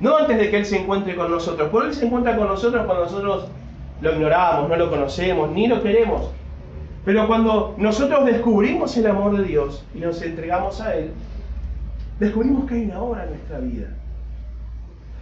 No 0.00 0.16
antes 0.16 0.38
de 0.38 0.50
que 0.50 0.58
Él 0.58 0.66
se 0.66 0.78
encuentre 0.78 1.16
con 1.16 1.30
nosotros. 1.30 1.70
Por 1.70 1.86
Él 1.86 1.94
se 1.94 2.06
encuentra 2.06 2.36
con 2.36 2.48
nosotros 2.48 2.84
cuando 2.84 3.04
nosotros 3.04 3.48
lo 4.00 4.12
ignoramos, 4.12 4.68
no 4.68 4.76
lo 4.76 4.90
conocemos, 4.90 5.50
ni 5.50 5.66
lo 5.66 5.82
queremos. 5.82 6.30
Pero 7.04 7.26
cuando 7.26 7.74
nosotros 7.78 8.24
descubrimos 8.26 8.96
el 8.96 9.06
amor 9.06 9.36
de 9.38 9.44
Dios 9.44 9.84
y 9.94 9.98
nos 9.98 10.20
entregamos 10.22 10.80
a 10.80 10.96
Él, 10.96 11.12
descubrimos 12.18 12.68
que 12.68 12.74
hay 12.74 12.84
una 12.84 13.00
obra 13.00 13.24
en 13.24 13.30
nuestra 13.30 13.58
vida. 13.58 13.86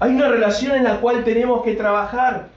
Hay 0.01 0.13
una 0.13 0.29
relación 0.29 0.77
en 0.77 0.85
la 0.85 1.01
cual 1.01 1.23
tenemos 1.25 1.63
que 1.63 1.75
trabajar. 1.75 2.49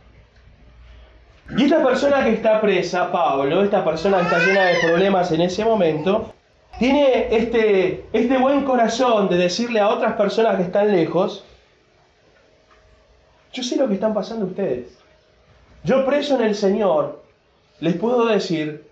Y 1.55 1.63
esta 1.63 1.83
persona 1.83 2.23
que 2.23 2.33
está 2.33 2.59
presa, 2.59 3.11
Pablo, 3.11 3.63
esta 3.63 3.85
persona 3.85 4.17
que 4.17 4.23
está 4.23 4.39
llena 4.39 4.65
de 4.65 4.75
problemas 4.81 5.31
en 5.31 5.41
ese 5.41 5.63
momento, 5.63 6.33
tiene 6.79 7.27
este, 7.35 8.05
este 8.13 8.37
buen 8.37 8.63
corazón 8.63 9.29
de 9.29 9.37
decirle 9.37 9.79
a 9.79 9.89
otras 9.89 10.13
personas 10.13 10.57
que 10.57 10.63
están 10.63 10.91
lejos, 10.91 11.45
yo 13.53 13.63
sé 13.63 13.75
lo 13.75 13.87
que 13.87 13.95
están 13.95 14.13
pasando 14.13 14.45
ustedes. 14.45 14.97
Yo 15.83 16.05
preso 16.05 16.35
en 16.35 16.45
el 16.45 16.55
Señor, 16.55 17.23
les 17.79 17.95
puedo 17.95 18.25
decir, 18.25 18.85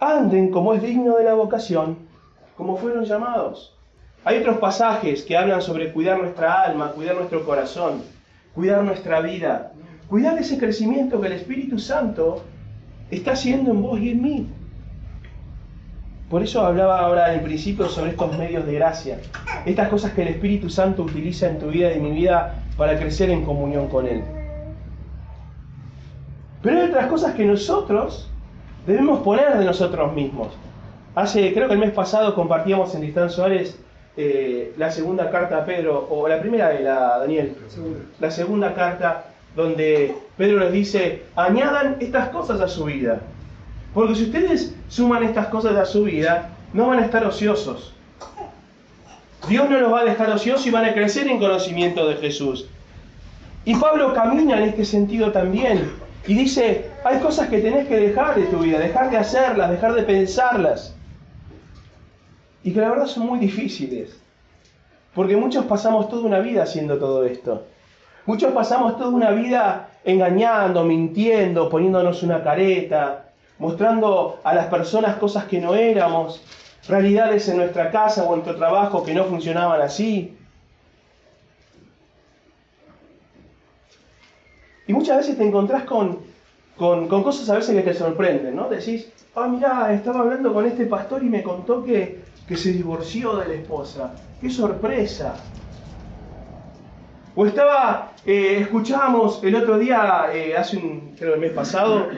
anden 0.00 0.50
como 0.50 0.74
es 0.74 0.82
digno 0.82 1.16
de 1.16 1.24
la 1.24 1.34
vocación, 1.34 1.98
como 2.56 2.76
fueron 2.76 3.04
llamados. 3.04 3.74
Hay 4.24 4.38
otros 4.38 4.58
pasajes 4.58 5.22
que 5.22 5.36
hablan 5.36 5.62
sobre 5.62 5.92
cuidar 5.92 6.18
nuestra 6.18 6.62
alma, 6.62 6.90
cuidar 6.92 7.14
nuestro 7.14 7.44
corazón, 7.44 8.02
cuidar 8.54 8.82
nuestra 8.82 9.20
vida, 9.20 9.72
cuidar 10.08 10.38
ese 10.38 10.58
crecimiento 10.58 11.20
que 11.20 11.28
el 11.28 11.34
Espíritu 11.34 11.78
Santo 11.78 12.42
está 13.10 13.32
haciendo 13.32 13.70
en 13.70 13.82
vos 13.82 14.00
y 14.00 14.10
en 14.10 14.22
mí. 14.22 14.48
Por 16.30 16.42
eso 16.42 16.60
hablaba 16.66 17.00
ahora 17.00 17.34
en 17.34 17.42
principio 17.42 17.88
sobre 17.88 18.10
estos 18.10 18.36
medios 18.36 18.66
de 18.66 18.74
gracia, 18.74 19.18
estas 19.64 19.88
cosas 19.88 20.12
que 20.12 20.22
el 20.22 20.28
Espíritu 20.28 20.68
Santo 20.68 21.04
utiliza 21.04 21.46
en 21.46 21.58
tu 21.60 21.68
vida 21.68 21.92
y 21.92 21.94
en 21.94 22.02
mi 22.02 22.10
vida 22.10 22.64
para 22.76 22.98
crecer 22.98 23.30
en 23.30 23.44
comunión 23.44 23.88
con 23.88 24.08
Él. 24.08 24.24
Pero 26.62 26.80
hay 26.80 26.88
otras 26.88 27.06
cosas 27.06 27.34
que 27.34 27.44
nosotros 27.44 28.28
debemos 28.86 29.20
poner 29.20 29.56
de 29.56 29.64
nosotros 29.64 30.12
mismos. 30.14 30.48
Hace, 31.14 31.54
creo 31.54 31.68
que 31.68 31.74
el 31.74 31.80
mes 31.80 31.92
pasado 31.92 32.34
compartíamos 32.34 32.92
en 32.96 33.02
Distán 33.02 33.30
Suárez 33.30 33.78
eh, 34.16 34.74
la 34.76 34.90
segunda 34.90 35.30
carta 35.30 35.58
a 35.58 35.64
Pedro, 35.64 36.08
o 36.10 36.26
la 36.26 36.40
primera 36.40 36.70
de 36.70 36.80
la 36.80 37.18
Daniel, 37.18 37.54
la 38.18 38.30
segunda 38.32 38.74
carta 38.74 39.26
donde 39.54 40.14
Pedro 40.36 40.58
les 40.58 40.72
dice, 40.72 41.22
añadan 41.36 41.98
estas 42.00 42.30
cosas 42.30 42.60
a 42.60 42.68
su 42.68 42.84
vida. 42.84 43.20
Porque 43.96 44.14
si 44.14 44.24
ustedes 44.24 44.74
suman 44.88 45.22
estas 45.22 45.46
cosas 45.46 45.74
a 45.74 45.86
su 45.86 46.04
vida, 46.04 46.50
no 46.74 46.88
van 46.88 46.98
a 46.98 47.06
estar 47.06 47.24
ociosos. 47.24 47.94
Dios 49.48 49.70
no 49.70 49.80
los 49.80 49.90
va 49.90 50.00
a 50.00 50.04
dejar 50.04 50.28
ociosos 50.28 50.66
y 50.66 50.70
van 50.70 50.84
a 50.84 50.92
crecer 50.92 51.26
en 51.28 51.38
conocimiento 51.38 52.06
de 52.06 52.16
Jesús. 52.16 52.68
Y 53.64 53.74
Pablo 53.76 54.12
camina 54.12 54.58
en 54.58 54.64
este 54.64 54.84
sentido 54.84 55.32
también. 55.32 55.92
Y 56.26 56.34
dice, 56.34 56.90
hay 57.04 57.20
cosas 57.20 57.48
que 57.48 57.62
tenés 57.62 57.88
que 57.88 57.96
dejar 57.96 58.34
de 58.34 58.44
tu 58.44 58.58
vida, 58.58 58.78
dejar 58.78 59.10
de 59.10 59.16
hacerlas, 59.16 59.70
dejar 59.70 59.94
de 59.94 60.02
pensarlas. 60.02 60.94
Y 62.64 62.74
que 62.74 62.82
la 62.82 62.90
verdad 62.90 63.06
son 63.06 63.26
muy 63.26 63.38
difíciles. 63.38 64.20
Porque 65.14 65.38
muchos 65.38 65.64
pasamos 65.64 66.10
toda 66.10 66.26
una 66.26 66.40
vida 66.40 66.64
haciendo 66.64 66.98
todo 66.98 67.24
esto. 67.24 67.64
Muchos 68.26 68.52
pasamos 68.52 68.98
toda 68.98 69.08
una 69.08 69.30
vida 69.30 69.88
engañando, 70.04 70.84
mintiendo, 70.84 71.70
poniéndonos 71.70 72.22
una 72.22 72.44
careta, 72.44 73.25
mostrando 73.58 74.40
a 74.44 74.54
las 74.54 74.66
personas 74.66 75.16
cosas 75.16 75.44
que 75.44 75.60
no 75.60 75.74
éramos, 75.74 76.42
realidades 76.88 77.48
en 77.48 77.58
nuestra 77.58 77.90
casa 77.90 78.24
o 78.24 78.34
en 78.34 78.40
nuestro 78.40 78.56
trabajo 78.56 79.02
que 79.02 79.14
no 79.14 79.24
funcionaban 79.24 79.80
así. 79.80 80.36
Y 84.86 84.92
muchas 84.92 85.16
veces 85.18 85.36
te 85.36 85.44
encontrás 85.44 85.84
con, 85.84 86.20
con, 86.76 87.08
cosas 87.08 87.48
a 87.50 87.56
veces 87.56 87.74
que 87.74 87.82
te 87.82 87.94
sorprenden, 87.94 88.54
¿no? 88.54 88.68
Decís, 88.68 89.10
ah, 89.34 89.48
mirá, 89.48 89.92
estaba 89.92 90.20
hablando 90.20 90.54
con 90.54 90.66
este 90.66 90.86
pastor 90.86 91.24
y 91.24 91.26
me 91.26 91.42
contó 91.42 91.84
que, 91.84 92.20
que 92.46 92.56
se 92.56 92.72
divorció 92.72 93.36
de 93.36 93.48
la 93.48 93.54
esposa. 93.54 94.14
¡Qué 94.40 94.48
sorpresa! 94.48 95.34
O 97.34 97.44
estaba, 97.44 98.12
eh, 98.24 98.58
escuchábamos 98.60 99.42
el 99.42 99.56
otro 99.56 99.78
día, 99.78 100.26
eh, 100.32 100.56
hace 100.56 100.78
un, 100.78 101.14
creo 101.18 101.34
el 101.34 101.40
mes 101.40 101.52
pasado, 101.52 102.08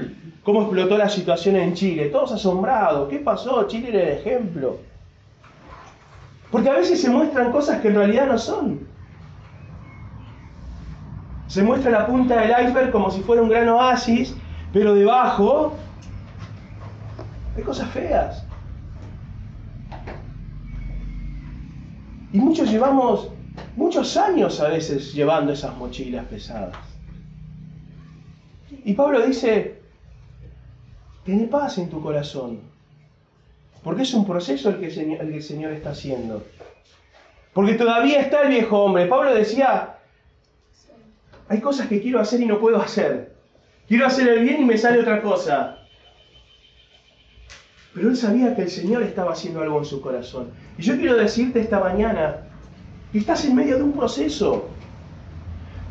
cómo 0.42 0.62
explotó 0.62 0.96
la 0.96 1.08
situación 1.08 1.56
en 1.56 1.74
Chile. 1.74 2.06
Todos 2.06 2.32
asombrados. 2.32 3.08
¿Qué 3.08 3.18
pasó? 3.18 3.66
Chile 3.66 3.88
era 3.90 4.02
el 4.02 4.18
ejemplo. 4.18 4.78
Porque 6.50 6.70
a 6.70 6.74
veces 6.74 7.00
se 7.00 7.10
muestran 7.10 7.52
cosas 7.52 7.80
que 7.80 7.88
en 7.88 7.94
realidad 7.94 8.26
no 8.26 8.38
son. 8.38 8.86
Se 11.46 11.62
muestra 11.62 11.90
la 11.90 12.06
punta 12.06 12.40
del 12.40 12.66
iceberg 12.66 12.90
como 12.90 13.10
si 13.10 13.20
fuera 13.20 13.42
un 13.42 13.48
gran 13.48 13.68
oasis, 13.68 14.34
pero 14.72 14.94
debajo 14.94 15.74
hay 17.56 17.62
cosas 17.62 17.88
feas. 17.90 18.44
Y 22.32 22.38
muchos 22.38 22.70
llevamos 22.70 23.30
muchos 23.76 24.16
años 24.16 24.60
a 24.60 24.68
veces 24.68 25.14
llevando 25.14 25.52
esas 25.52 25.76
mochilas 25.76 26.26
pesadas. 26.26 26.76
Y 28.84 28.92
Pablo 28.92 29.26
dice, 29.26 29.77
ten 31.28 31.50
paz 31.50 31.76
en 31.76 31.90
tu 31.90 32.00
corazón, 32.00 32.60
porque 33.84 34.00
es 34.00 34.14
un 34.14 34.26
proceso 34.26 34.70
el 34.70 34.80
que, 34.80 34.86
el 34.86 35.28
que 35.28 35.36
el 35.36 35.42
Señor 35.42 35.72
está 35.72 35.90
haciendo. 35.90 36.42
Porque 37.52 37.74
todavía 37.74 38.20
está 38.22 38.44
el 38.44 38.48
viejo 38.48 38.82
hombre. 38.82 39.04
Pablo 39.04 39.34
decía, 39.34 39.98
hay 41.48 41.60
cosas 41.60 41.86
que 41.88 42.00
quiero 42.00 42.18
hacer 42.18 42.40
y 42.40 42.46
no 42.46 42.58
puedo 42.58 42.80
hacer. 42.80 43.34
Quiero 43.88 44.06
hacer 44.06 44.26
el 44.26 44.42
bien 44.42 44.62
y 44.62 44.64
me 44.64 44.78
sale 44.78 45.00
otra 45.00 45.20
cosa. 45.20 45.80
Pero 47.92 48.08
él 48.08 48.16
sabía 48.16 48.56
que 48.56 48.62
el 48.62 48.70
Señor 48.70 49.02
estaba 49.02 49.32
haciendo 49.32 49.60
algo 49.60 49.78
en 49.78 49.84
su 49.84 50.00
corazón. 50.00 50.50
Y 50.78 50.82
yo 50.82 50.96
quiero 50.96 51.14
decirte 51.16 51.60
esta 51.60 51.78
mañana 51.80 52.48
que 53.12 53.18
estás 53.18 53.44
en 53.44 53.54
medio 53.54 53.76
de 53.76 53.82
un 53.82 53.92
proceso. 53.92 54.66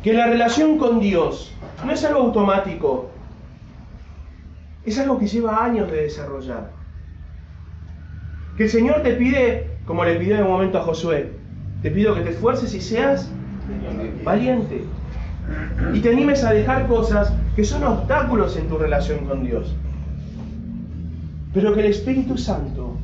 Que 0.02 0.14
la 0.14 0.26
relación 0.26 0.78
con 0.78 0.98
Dios 0.98 1.52
no 1.84 1.92
es 1.92 2.04
algo 2.04 2.22
automático. 2.22 3.10
Es 4.88 4.98
algo 4.98 5.18
que 5.18 5.26
lleva 5.26 5.64
años 5.64 5.90
de 5.90 6.02
desarrollar. 6.02 6.70
Que 8.56 8.64
el 8.64 8.70
Señor 8.70 9.02
te 9.02 9.14
pide, 9.14 9.70
como 9.86 10.04
le 10.04 10.16
pidió 10.16 10.36
en 10.36 10.42
un 10.42 10.50
momento 10.50 10.78
a 10.78 10.82
Josué, 10.82 11.32
te 11.82 11.90
pido 11.90 12.14
que 12.14 12.22
te 12.22 12.30
esfuerces 12.30 12.74
y 12.74 12.80
seas 12.80 13.30
valiente. 14.24 14.82
Y 15.94 16.00
te 16.00 16.10
animes 16.10 16.44
a 16.44 16.52
dejar 16.52 16.86
cosas 16.88 17.32
que 17.56 17.64
son 17.64 17.84
obstáculos 17.84 18.56
en 18.56 18.68
tu 18.68 18.76
relación 18.76 19.24
con 19.26 19.44
Dios. 19.44 19.74
Pero 21.54 21.74
que 21.74 21.80
el 21.80 21.86
Espíritu 21.86 22.36
Santo 22.36 22.96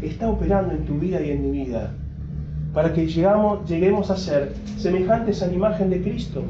está 0.00 0.28
operando 0.28 0.74
en 0.74 0.84
tu 0.84 0.98
vida 0.98 1.20
y 1.20 1.30
en 1.30 1.42
mi 1.42 1.64
vida 1.64 1.92
para 2.74 2.92
que 2.92 3.06
lleguemos 3.06 4.10
a 4.10 4.16
ser 4.16 4.54
semejantes 4.78 5.42
a 5.42 5.46
la 5.46 5.52
imagen 5.52 5.90
de 5.90 6.02
Cristo. 6.02 6.42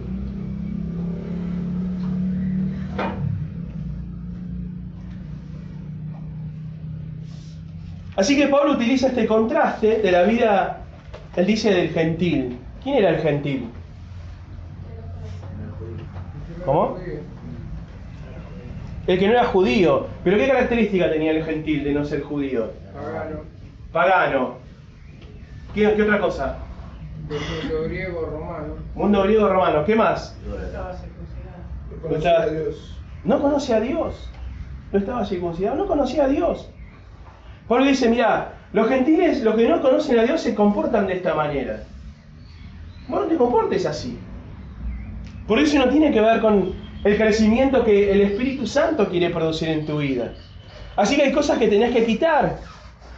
Así 8.16 8.36
que 8.36 8.48
Pablo 8.48 8.72
utiliza 8.72 9.08
este 9.08 9.26
contraste 9.26 9.98
de 9.98 10.12
la 10.12 10.22
vida, 10.24 10.82
él 11.36 11.46
dice 11.46 11.72
del 11.72 11.90
gentil. 11.90 12.58
¿Quién 12.82 12.96
era 12.96 13.10
el 13.10 13.20
gentil? 13.20 13.70
¿Cómo? 16.64 16.98
El 19.06 19.18
que 19.18 19.26
no 19.26 19.32
era 19.32 19.44
judío. 19.44 20.06
¿Pero 20.22 20.36
qué 20.36 20.46
característica 20.46 21.10
tenía 21.10 21.32
el 21.32 21.44
gentil 21.44 21.84
de 21.84 21.92
no 21.92 22.04
ser 22.04 22.22
judío? 22.22 22.70
Pagano. 22.94 23.40
Pagano. 23.92 24.54
¿Qué, 25.74 25.92
qué 25.94 26.02
otra 26.02 26.20
cosa? 26.20 26.58
Del 27.28 27.40
mundo 27.40 27.84
griego 27.88 28.26
romano. 28.26 28.74
Mundo 28.94 29.22
griego 29.22 29.48
romano. 29.48 29.84
¿Qué 29.84 29.96
más? 29.96 30.36
Conocía 32.02 32.42
a 32.42 32.46
Dios. 32.48 33.00
No 33.24 33.40
conoce 33.40 33.74
a 33.74 33.80
Dios. 33.80 34.30
No 34.92 34.98
estaba 34.98 35.24
circuncidado, 35.24 35.76
no 35.76 35.86
conocía 35.86 36.24
a 36.24 36.28
Dios. 36.28 36.68
Pablo 37.72 37.86
dice, 37.86 38.10
mira, 38.10 38.52
los 38.74 38.86
gentiles, 38.86 39.42
los 39.42 39.54
que 39.54 39.66
no 39.66 39.80
conocen 39.80 40.18
a 40.18 40.24
Dios, 40.24 40.42
se 40.42 40.54
comportan 40.54 41.06
de 41.06 41.14
esta 41.14 41.34
manera. 41.34 41.84
Bueno, 43.08 43.24
no 43.24 43.30
te 43.30 43.38
comportes 43.38 43.86
así. 43.86 44.18
Por 45.46 45.58
eso 45.58 45.78
no 45.78 45.88
tiene 45.88 46.12
que 46.12 46.20
ver 46.20 46.42
con 46.42 46.74
el 47.02 47.16
crecimiento 47.16 47.82
que 47.82 48.12
el 48.12 48.20
Espíritu 48.20 48.66
Santo 48.66 49.08
quiere 49.08 49.30
producir 49.30 49.70
en 49.70 49.86
tu 49.86 49.96
vida. 50.00 50.34
Así 50.96 51.16
que 51.16 51.22
hay 51.22 51.32
cosas 51.32 51.56
que 51.56 51.66
tenés 51.66 51.94
que 51.94 52.04
quitar. 52.04 52.58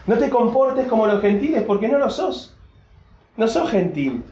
No 0.07 0.19
te 0.19 0.31
comportes 0.31 0.87
como 0.87 1.09
los 1.09 1.21
gentiles 1.21 1.65
porque 1.67 1.89
no 1.89 1.99
lo 1.99 2.09
sos. 2.09 2.57
No 3.37 3.49
sos 3.49 3.69
gentil. 3.73 4.23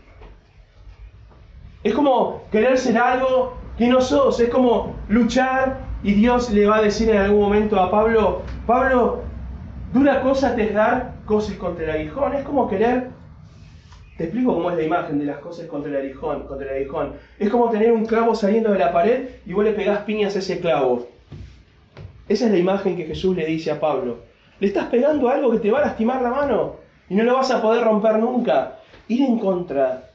Es 1.83 1.95
como 1.95 2.45
querer 2.53 2.79
ser 2.79 2.97
algo 2.97 3.55
que 3.77 3.89
no 3.89 4.01
sos. 4.01 4.39
Es 4.39 4.51
como 4.51 4.95
luchar 5.09 5.81
y 6.05 6.13
Dios 6.13 6.49
le 6.53 6.67
va 6.67 6.77
a 6.77 6.83
decir 6.83 7.11
en 7.11 7.17
algún 7.17 7.41
momento 7.41 7.81
a 7.81 7.91
Pablo, 7.91 8.43
Pablo, 8.69 9.32
dura 9.93 10.23
cosa 10.23 10.55
te 10.55 10.65
es 10.65 10.75
dar 10.75 11.15
cosas 11.27 11.57
contra 11.57 11.85
el 11.85 11.91
aguijón. 11.91 12.35
Es 12.35 12.45
como 12.45 12.69
querer 12.69 13.09
te 14.17 14.25
explico 14.25 14.55
cómo 14.55 14.71
es 14.71 14.77
la 14.77 14.83
imagen 14.83 15.19
de 15.19 15.25
las 15.25 15.39
cosas 15.39 15.67
contra 15.67 15.91
el 15.91 16.07
aguijón. 16.69 17.15
Es 17.39 17.51
como 17.51 17.71
tener 17.71 17.93
un 17.93 18.05
clavo 18.05 18.35
saliendo 18.35 18.71
de 18.71 18.79
la 18.79 18.93
pared 18.93 19.29
y 19.47 19.53
vos 19.53 19.65
le 19.65 19.73
pegás 19.73 20.01
piñas 20.01 20.37
a 20.37 20.41
ese 20.41 20.61
clavo. 20.61 21.09
Esa 22.29 22.47
es 22.47 22.53
la 22.53 22.59
imagen 22.59 22.97
que 22.97 23.07
Jesús 23.07 23.35
le 23.37 23.47
dice 23.47 23.71
a 23.71 23.81
Pablo. 23.81 24.19
Le 24.61 24.69
estás 24.69 24.87
pegando 24.87 25.29
algo 25.29 25.51
que 25.51 25.59
te 25.59 25.71
va 25.71 25.79
a 25.81 25.87
lastimar 25.87 26.23
la 26.23 26.31
mano 26.31 26.77
y 27.09 27.15
no 27.15 27.25
lo 27.25 27.35
vas 27.35 27.51
a 27.51 27.61
poder 27.61 27.85
romper 27.85 28.19
nunca. 28.19 28.79
Ir 29.09 29.23
en 29.23 29.39
contra 29.39 30.11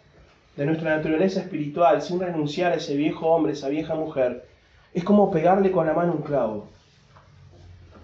de 0.56 0.66
nuestra 0.66 0.96
naturaleza 0.96 1.42
espiritual 1.42 2.02
sin 2.02 2.20
renunciar 2.20 2.72
a 2.72 2.76
ese 2.76 2.96
viejo 2.96 3.28
hombre, 3.28 3.54
esa 3.54 3.68
vieja 3.68 3.94
mujer, 3.94 4.46
es 4.94 5.04
como 5.04 5.30
pegarle 5.30 5.72
con 5.72 5.86
la 5.86 5.94
mano 5.94 6.14
un 6.14 6.22
clavo. 6.22 6.70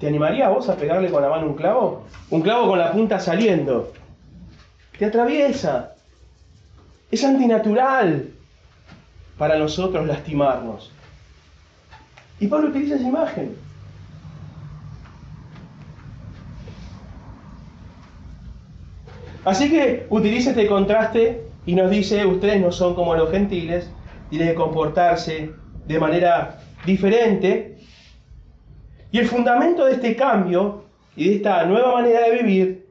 ¿Te 0.04 0.10
animaría 0.10 0.50
vos 0.50 0.68
a 0.68 0.76
pegarle 0.76 1.10
con 1.10 1.22
la 1.22 1.30
mano 1.30 1.48
un 1.48 1.54
clavo? 1.54 2.04
Un 2.30 2.42
clavo 2.42 2.68
con 2.68 2.78
la 2.78 2.92
punta 2.92 3.22
saliendo. 3.22 3.94
Te 5.00 5.06
atraviesa. 5.06 5.94
Es 7.10 7.24
antinatural 7.24 8.28
para 9.38 9.58
nosotros 9.58 10.06
lastimarnos. 10.06 10.92
Y 12.42 12.48
Pablo 12.48 12.68
utiliza 12.68 12.96
esa 12.96 13.08
imagen. 13.08 13.56
Así 19.46 19.70
que 19.70 20.06
utiliza 20.10 20.50
este 20.50 20.68
contraste 20.68 21.46
y 21.66 21.76
nos 21.76 21.90
dice, 21.90 22.26
ustedes 22.26 22.60
no 22.60 22.74
son 22.74 22.94
como 22.94 23.16
los 23.16 23.32
gentiles, 23.32 23.90
tienen 24.30 24.50
que 24.50 24.56
comportarse 24.56 25.54
de 25.88 25.98
manera 25.98 26.60
diferente. 26.86 27.73
Y 29.14 29.20
el 29.20 29.28
fundamento 29.28 29.86
de 29.86 29.94
este 29.94 30.16
cambio 30.16 30.86
y 31.16 31.30
de 31.30 31.36
esta 31.36 31.64
nueva 31.66 31.94
manera 31.94 32.22
de 32.22 32.42
vivir 32.42 32.88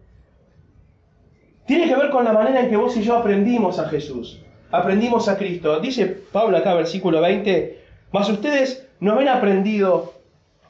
tiene 1.67 1.89
que 1.89 1.97
ver 1.97 2.11
con 2.11 2.25
la 2.25 2.33
manera 2.33 2.61
en 2.61 2.71
que 2.71 2.77
vos 2.77 2.97
y 2.97 3.03
yo 3.03 3.17
aprendimos 3.17 3.81
a 3.81 3.89
Jesús, 3.89 4.41
aprendimos 4.71 5.29
a 5.29 5.37
Cristo. 5.37 5.81
Dice 5.81 6.07
Pablo 6.07 6.57
acá, 6.57 6.75
versículo 6.75 7.21
20, 7.21 7.77
mas 8.13 8.29
ustedes 8.29 8.87
no 9.01 9.19
han 9.19 9.27
aprendido 9.27 10.15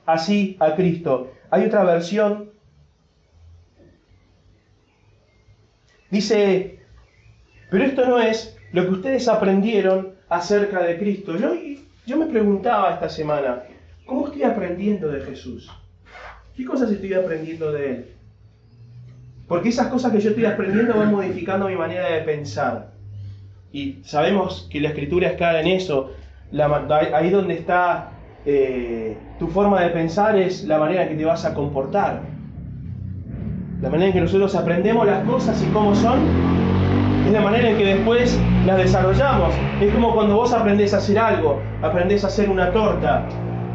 así 0.07 0.57
a 0.59 0.75
Cristo. 0.75 1.31
Hay 1.51 1.67
otra 1.67 1.85
versión. 1.85 2.51
Dice, 6.09 6.79
pero 7.71 7.85
esto 7.85 8.07
no 8.07 8.19
es 8.19 8.57
lo 8.73 8.85
que 8.87 8.91
ustedes 8.93 9.29
aprendieron 9.29 10.15
acerca 10.31 10.83
de 10.83 10.99
Cristo. 10.99 11.37
Yo, 11.37 11.53
yo 12.07 12.17
me 12.17 12.25
preguntaba 12.25 12.95
esta 12.95 13.11
semana, 13.11 13.65
¿cómo 14.07 14.27
estoy 14.27 14.43
aprendiendo 14.43 15.09
de 15.09 15.21
Jesús? 15.21 15.71
¿Qué 16.57 16.65
cosas 16.65 16.91
estoy 16.91 17.15
aprendiendo 17.15 17.73
de 17.73 17.91
Él? 17.91 18.07
Porque 19.49 19.71
esas 19.71 19.89
cosas 19.89 20.13
que 20.13 20.21
yo 20.21 20.31
estoy 20.31 20.45
aprendiendo 20.45 20.97
van 20.97 21.11
modificando 21.11 21.69
mi 21.69 21.77
manera 21.77 22.09
de 22.11 22.21
pensar. 22.21 22.93
Y 23.73 23.99
sabemos 24.05 24.69
que 24.71 24.81
la 24.81 24.89
escritura 24.89 25.29
es 25.29 25.37
clara 25.37 25.61
en 25.61 25.67
eso. 25.67 26.13
La, 26.51 26.87
ahí 27.15 27.31
donde 27.31 27.55
está 27.55 28.13
eh, 28.45 29.17
tu 29.39 29.49
forma 29.49 29.81
de 29.83 29.91
pensar 29.91 30.39
es 30.39 30.65
la 30.65 30.79
manera 30.79 31.05
en 31.05 31.11
que 31.11 31.15
te 31.17 31.25
vas 31.25 31.45
a 31.45 31.55
comportar. 31.55 32.23
La 33.81 33.89
manera 33.89 34.09
en 34.09 34.13
que 34.13 34.21
nosotros 34.21 34.55
aprendemos 34.55 35.07
las 35.07 35.25
cosas 35.25 35.63
y 35.63 35.67
cómo 35.73 35.95
son 35.95 36.21
es 37.27 37.33
la 37.33 37.41
manera 37.41 37.71
en 37.71 37.79
que 37.79 37.85
después 37.85 38.39
las 38.67 38.79
desarrollamos. 38.79 39.55
Es 39.81 39.93
como 39.93 40.15
cuando 40.15 40.37
vos 40.37 40.53
aprendés 40.53 40.93
a 40.95 40.99
hacer 40.99 41.19
algo, 41.19 41.61
aprendés 41.83 42.25
a 42.25 42.29
hacer 42.29 42.51
una 42.51 42.73
torta. 42.73 43.27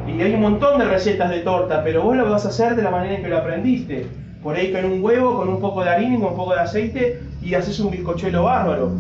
Y 0.08 0.22
hay 0.22 0.34
un 0.34 0.42
montón 0.42 0.80
de 0.80 0.86
recetas 0.86 1.30
de 1.30 1.42
torta, 1.42 1.84
pero 1.84 2.02
vos 2.02 2.16
lo 2.16 2.30
vas 2.30 2.46
a 2.46 2.50
hacer 2.50 2.76
de 2.76 2.82
la 2.82 2.92
manera 2.92 3.16
en 3.16 3.24
que 3.24 3.30
lo 3.30 3.38
aprendiste 3.38 4.08
por 4.42 4.56
ahí 4.56 4.72
con 4.72 4.86
un 4.86 5.04
huevo, 5.04 5.36
con 5.36 5.50
un 5.50 5.60
poco 5.60 5.84
de 5.84 5.90
harina 5.90 6.16
y 6.16 6.20
con 6.20 6.32
un 6.32 6.38
poco 6.38 6.54
de 6.54 6.62
aceite 6.62 7.22
y 7.42 7.54
haces 7.54 7.80
un 7.80 7.92
bizcochuelo 7.92 8.44
bárbaro. 8.44 8.92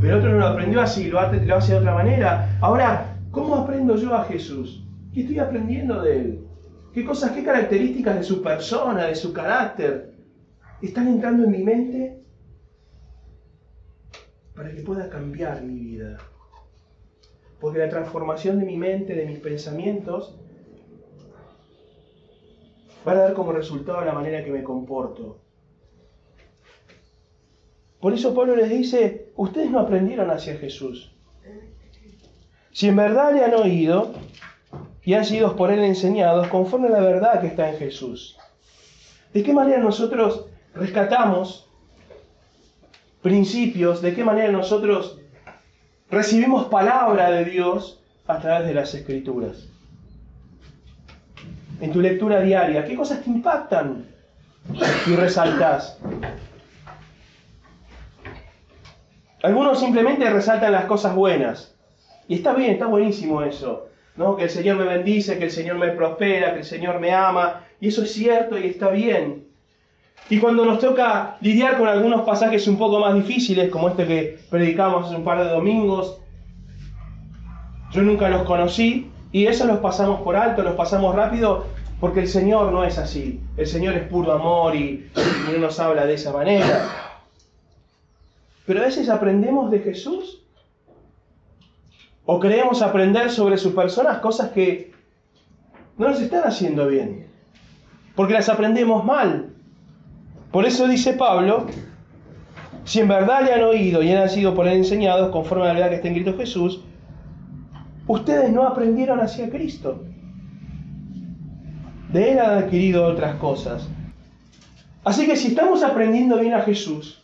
Pero 0.00 0.18
otro 0.18 0.30
no 0.30 0.38
lo 0.38 0.46
aprendió 0.48 0.80
así, 0.80 1.04
lo 1.08 1.20
hace, 1.20 1.44
lo 1.46 1.56
hace 1.56 1.74
de 1.74 1.78
otra 1.78 1.94
manera. 1.94 2.58
Ahora, 2.60 3.16
¿cómo 3.30 3.54
aprendo 3.54 3.96
yo 3.96 4.14
a 4.14 4.24
Jesús? 4.24 4.84
¿Qué 5.14 5.20
estoy 5.20 5.38
aprendiendo 5.38 6.02
de 6.02 6.16
Él? 6.16 6.46
¿Qué 6.92 7.04
cosas, 7.04 7.30
qué 7.30 7.44
características 7.44 8.16
de 8.16 8.22
su 8.24 8.42
persona, 8.42 9.06
de 9.06 9.14
su 9.14 9.32
carácter 9.32 10.12
están 10.82 11.06
entrando 11.06 11.44
en 11.44 11.50
mi 11.52 11.62
mente 11.62 12.20
para 14.54 14.72
que 14.72 14.82
pueda 14.82 15.08
cambiar 15.08 15.62
mi 15.62 15.78
vida? 15.78 16.18
Porque 17.62 17.78
la 17.78 17.88
transformación 17.88 18.58
de 18.58 18.66
mi 18.66 18.76
mente, 18.76 19.14
de 19.14 19.24
mis 19.24 19.38
pensamientos, 19.38 20.34
va 23.06 23.12
a 23.12 23.14
dar 23.14 23.34
como 23.34 23.52
resultado 23.52 24.04
la 24.04 24.12
manera 24.12 24.44
que 24.44 24.50
me 24.50 24.64
comporto. 24.64 25.38
Por 28.00 28.14
eso 28.14 28.34
Pablo 28.34 28.56
les 28.56 28.68
dice, 28.68 29.30
ustedes 29.36 29.70
no 29.70 29.78
aprendieron 29.78 30.28
hacia 30.28 30.56
Jesús. 30.56 31.14
Si 32.72 32.88
en 32.88 32.96
verdad 32.96 33.32
le 33.32 33.44
han 33.44 33.54
oído 33.54 34.12
y 35.04 35.14
han 35.14 35.24
sido 35.24 35.54
por 35.54 35.70
él 35.70 35.84
enseñados 35.84 36.48
conforme 36.48 36.88
a 36.88 36.90
la 36.90 37.00
verdad 37.00 37.40
que 37.40 37.46
está 37.46 37.70
en 37.70 37.76
Jesús. 37.76 38.36
¿De 39.32 39.44
qué 39.44 39.52
manera 39.52 39.78
nosotros 39.78 40.46
rescatamos 40.74 41.70
principios? 43.22 44.02
¿De 44.02 44.16
qué 44.16 44.24
manera 44.24 44.50
nosotros 44.50 45.21
recibimos 46.12 46.66
palabra 46.66 47.30
de 47.32 47.44
Dios 47.46 48.00
a 48.28 48.38
través 48.38 48.68
de 48.68 48.74
las 48.74 48.94
escrituras? 48.94 49.72
en 51.82 51.92
tu 51.92 52.00
lectura 52.00 52.40
diaria? 52.40 52.84
¿Qué 52.84 52.94
cosas 52.94 53.22
te 53.22 53.28
impactan 53.28 54.06
y 55.06 55.16
resaltas? 55.16 55.98
Algunos 59.42 59.80
simplemente 59.80 60.30
resaltan 60.30 60.70
las 60.70 60.84
cosas 60.84 61.14
buenas. 61.14 61.74
Y 62.28 62.36
está 62.36 62.54
bien, 62.54 62.70
está 62.70 62.86
buenísimo 62.86 63.42
eso. 63.42 63.88
¿no? 64.14 64.36
Que 64.36 64.44
el 64.44 64.50
Señor 64.50 64.76
me 64.76 64.84
bendice, 64.84 65.38
que 65.38 65.46
el 65.46 65.50
Señor 65.50 65.76
me 65.76 65.88
prospera, 65.88 66.52
que 66.52 66.60
el 66.60 66.64
Señor 66.64 67.00
me 67.00 67.12
ama. 67.12 67.64
Y 67.80 67.88
eso 67.88 68.04
es 68.04 68.12
cierto 68.12 68.56
y 68.56 68.68
está 68.68 68.88
bien. 68.88 69.41
Y 70.30 70.38
cuando 70.38 70.64
nos 70.64 70.78
toca 70.78 71.36
lidiar 71.40 71.76
con 71.76 71.88
algunos 71.88 72.22
pasajes 72.22 72.66
un 72.68 72.78
poco 72.78 73.00
más 73.00 73.14
difíciles, 73.14 73.70
como 73.70 73.88
este 73.88 74.06
que 74.06 74.38
predicamos 74.50 75.06
hace 75.06 75.16
un 75.16 75.24
par 75.24 75.42
de 75.42 75.50
domingos, 75.50 76.18
yo 77.92 78.02
nunca 78.02 78.28
los 78.28 78.42
conocí, 78.44 79.10
Y 79.32 79.46
eso 79.46 79.66
los 79.66 79.78
pasamos 79.78 80.20
por 80.20 80.36
alto, 80.36 80.62
los 80.62 80.74
pasamos 80.74 81.14
rápido, 81.14 81.66
porque 82.00 82.20
el 82.20 82.28
Señor 82.28 82.70
no 82.70 82.84
es 82.84 82.98
así. 82.98 83.40
El 83.56 83.66
Señor 83.66 83.94
es 83.94 84.06
puro 84.08 84.32
amor 84.32 84.74
y, 84.74 85.10
y 85.16 85.52
no 85.52 85.58
nos 85.58 85.80
habla 85.80 86.04
de 86.04 86.14
esa 86.14 86.32
manera. 86.32 86.88
Pero 88.66 88.80
a 88.80 88.84
veces 88.84 89.08
aprendemos 89.08 89.70
de 89.70 89.80
Jesús 89.80 90.42
o 92.26 92.38
queremos 92.38 92.82
aprender 92.82 93.30
sobre 93.30 93.56
su 93.56 93.74
persona 93.74 94.20
cosas 94.20 94.50
que 94.50 94.92
no 95.98 96.08
nos 96.08 96.20
están 96.20 96.44
haciendo 96.44 96.86
bien, 96.86 97.26
porque 98.14 98.34
las 98.34 98.48
aprendemos 98.48 99.04
mal. 99.04 99.51
Por 100.52 100.66
eso 100.66 100.86
dice 100.86 101.14
Pablo, 101.14 101.66
si 102.84 103.00
en 103.00 103.08
verdad 103.08 103.42
le 103.42 103.54
han 103.54 103.62
oído 103.62 104.02
y 104.02 104.12
han 104.12 104.28
sido 104.28 104.54
por 104.54 104.68
él 104.68 104.78
enseñados 104.78 105.30
conforme 105.30 105.64
a 105.64 105.68
la 105.68 105.74
verdad 105.74 105.88
que 105.88 105.94
está 105.96 106.08
en 106.08 106.14
Cristo 106.14 106.36
Jesús, 106.36 106.82
ustedes 108.06 108.52
no 108.52 108.64
aprendieron 108.64 109.20
hacia 109.20 109.48
Cristo. 109.48 110.04
De 112.12 112.32
él 112.32 112.38
han 112.38 112.58
adquirido 112.58 113.06
otras 113.06 113.36
cosas. 113.36 113.88
Así 115.04 115.26
que 115.26 115.36
si 115.36 115.48
estamos 115.48 115.82
aprendiendo 115.82 116.38
bien 116.38 116.52
a 116.52 116.60
Jesús, 116.60 117.22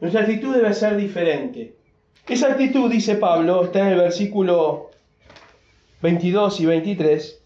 nuestra 0.00 0.22
actitud 0.22 0.54
debe 0.54 0.72
ser 0.72 0.96
diferente. 0.96 1.76
Esa 2.26 2.48
actitud, 2.48 2.90
dice 2.90 3.16
Pablo, 3.16 3.64
está 3.64 3.80
en 3.80 3.88
el 3.88 3.98
versículo 3.98 4.90
22 6.00 6.60
y 6.60 6.66
23, 6.66 7.42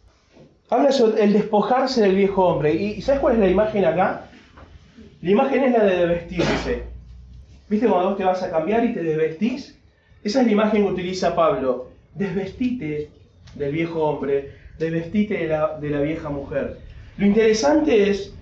habla 0.70 0.92
sobre 0.92 1.24
el 1.24 1.32
despojarse 1.32 2.02
del 2.02 2.14
viejo 2.14 2.46
hombre. 2.46 2.74
¿Y 2.74 3.02
sabes 3.02 3.20
cuál 3.20 3.34
es 3.34 3.40
la 3.40 3.48
imagen 3.48 3.84
acá? 3.84 4.28
La 5.24 5.30
imagen 5.30 5.64
es 5.64 5.72
la 5.72 5.84
de 5.84 6.04
vestirse. 6.04 6.82
¿Viste 7.70 7.88
cuando 7.88 8.10
vos 8.10 8.18
te 8.18 8.24
vas 8.24 8.42
a 8.42 8.50
cambiar 8.50 8.84
y 8.84 8.92
te 8.92 9.02
desvestís? 9.02 9.74
Esa 10.22 10.40
es 10.42 10.46
la 10.46 10.52
imagen 10.52 10.84
que 10.84 10.92
utiliza 10.92 11.34
Pablo. 11.34 11.88
Desvestite 12.14 13.08
del 13.54 13.72
viejo 13.72 14.04
hombre, 14.04 14.50
desvestite 14.78 15.38
de 15.38 15.48
la, 15.48 15.78
de 15.78 15.88
la 15.88 16.02
vieja 16.02 16.28
mujer. 16.28 16.76
Lo 17.16 17.24
interesante 17.24 18.10
es 18.10 18.34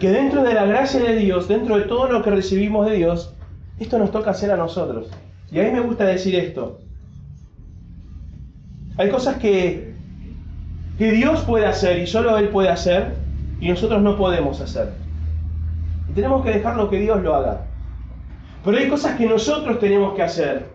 que 0.00 0.10
dentro 0.10 0.42
de 0.42 0.54
la 0.54 0.66
gracia 0.66 0.98
de 0.98 1.14
Dios, 1.14 1.46
dentro 1.46 1.78
de 1.78 1.84
todo 1.84 2.10
lo 2.10 2.20
que 2.24 2.30
recibimos 2.30 2.90
de 2.90 2.96
Dios, 2.96 3.32
esto 3.78 3.96
nos 4.00 4.10
toca 4.10 4.32
hacer 4.32 4.50
a 4.50 4.56
nosotros. 4.56 5.08
Y 5.52 5.60
a 5.60 5.62
mí 5.62 5.70
me 5.70 5.80
gusta 5.82 6.04
decir 6.04 6.34
esto. 6.34 6.80
Hay 8.96 9.08
cosas 9.08 9.36
que, 9.36 9.94
que 10.98 11.12
Dios 11.12 11.42
puede 11.42 11.66
hacer 11.66 12.00
y 12.00 12.08
solo 12.08 12.36
Él 12.38 12.48
puede 12.48 12.70
hacer 12.70 13.12
y 13.60 13.68
nosotros 13.68 14.02
no 14.02 14.18
podemos 14.18 14.60
hacer. 14.60 15.06
Tenemos 16.18 16.44
que 16.44 16.50
dejarlo 16.50 16.90
que 16.90 16.98
Dios 16.98 17.22
lo 17.22 17.32
haga. 17.32 17.64
Pero 18.64 18.76
hay 18.76 18.88
cosas 18.88 19.16
que 19.16 19.28
nosotros 19.28 19.78
tenemos 19.78 20.14
que 20.14 20.22
hacer. 20.22 20.66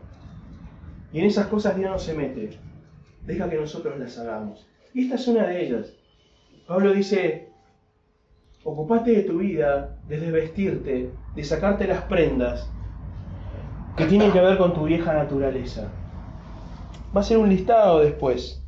Y 1.12 1.19
en 1.19 1.25
esas 1.25 1.47
cosas 1.47 1.75
Dios 1.75 1.91
no 1.91 1.99
se 1.99 2.13
mete. 2.13 2.58
Deja 3.25 3.49
que 3.49 3.58
nosotros 3.58 3.99
las 3.99 4.17
hagamos. 4.17 4.65
Y 4.93 5.03
esta 5.03 5.15
es 5.15 5.27
una 5.27 5.45
de 5.47 5.65
ellas. 5.65 5.93
Pablo 6.65 6.93
dice, 6.93 7.49
ocupate 8.63 9.12
de 9.12 9.23
tu 9.23 9.39
vida, 9.39 9.97
de 10.08 10.17
desvestirte, 10.17 11.10
de 11.36 11.43
sacarte 11.43 11.88
las 11.88 12.03
prendas 12.03 12.71
que 13.97 14.06
tienen 14.06 14.32
que 14.32 14.39
ver 14.39 14.58
con 14.58 14.73
tu 14.73 14.86
vieja 14.86 15.12
naturaleza. 15.12 15.89
Va 17.13 17.19
a 17.19 17.25
ser 17.25 17.38
un 17.38 17.49
listado 17.49 17.99
después. 17.99 18.63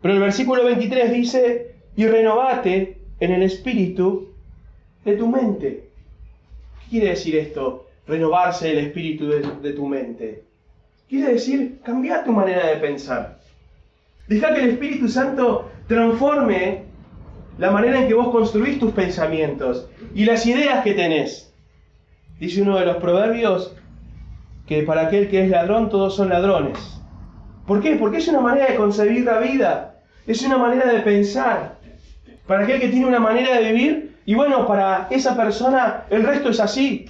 Pero 0.00 0.14
el 0.14 0.20
versículo 0.20 0.64
23 0.64 1.12
dice, 1.12 1.74
y 1.96 2.06
renovate 2.06 3.02
en 3.20 3.32
el 3.32 3.42
espíritu 3.42 4.29
de 5.04 5.16
tu 5.16 5.26
mente. 5.26 5.90
¿Qué 6.80 6.90
quiere 6.90 7.10
decir 7.10 7.36
esto? 7.36 7.86
Renovarse 8.06 8.70
el 8.70 8.78
espíritu 8.78 9.28
de, 9.28 9.72
tu 9.72 9.86
mente. 9.86 10.44
Quiere 11.08 11.34
decir 11.34 11.80
cambiar 11.84 12.24
tu 12.24 12.32
manera 12.32 12.66
de 12.66 12.76
pensar. 12.76 13.40
Deja 14.28 14.54
que 14.54 14.62
el 14.62 14.70
Espíritu 14.70 15.08
Santo 15.08 15.70
transforme 15.88 16.84
la 17.58 17.70
manera 17.70 18.00
en 18.00 18.08
que 18.08 18.14
vos 18.14 18.30
construís 18.30 18.78
tus 18.78 18.92
pensamientos 18.92 19.88
y 20.14 20.24
las 20.24 20.46
ideas 20.46 20.84
que 20.84 20.94
tenés. 20.94 21.52
Dice 22.38 22.62
uno 22.62 22.78
de 22.78 22.86
los 22.86 22.96
proverbios 22.98 23.76
que 24.66 24.82
para 24.84 25.02
aquel 25.02 25.28
que 25.28 25.42
es 25.42 25.50
ladrón 25.50 25.88
todos 25.88 26.14
son 26.14 26.28
ladrones. 26.28 26.78
¿Por 27.66 27.82
qué? 27.82 27.96
Porque 27.96 28.18
es 28.18 28.28
una 28.28 28.40
manera 28.40 28.70
de 28.70 28.76
concebir 28.76 29.24
la 29.24 29.38
vida, 29.40 30.00
es 30.26 30.42
una 30.42 30.58
manera 30.58 30.92
de 30.92 31.00
pensar. 31.00 31.78
Para 32.46 32.64
aquel 32.64 32.80
que 32.80 32.88
tiene 32.88 33.06
una 33.06 33.20
manera 33.20 33.58
de 33.58 33.72
vivir, 33.72 34.09
y 34.30 34.34
bueno, 34.36 34.64
para 34.64 35.08
esa 35.10 35.36
persona 35.36 36.04
el 36.08 36.22
resto 36.22 36.50
es 36.50 36.60
así. 36.60 37.06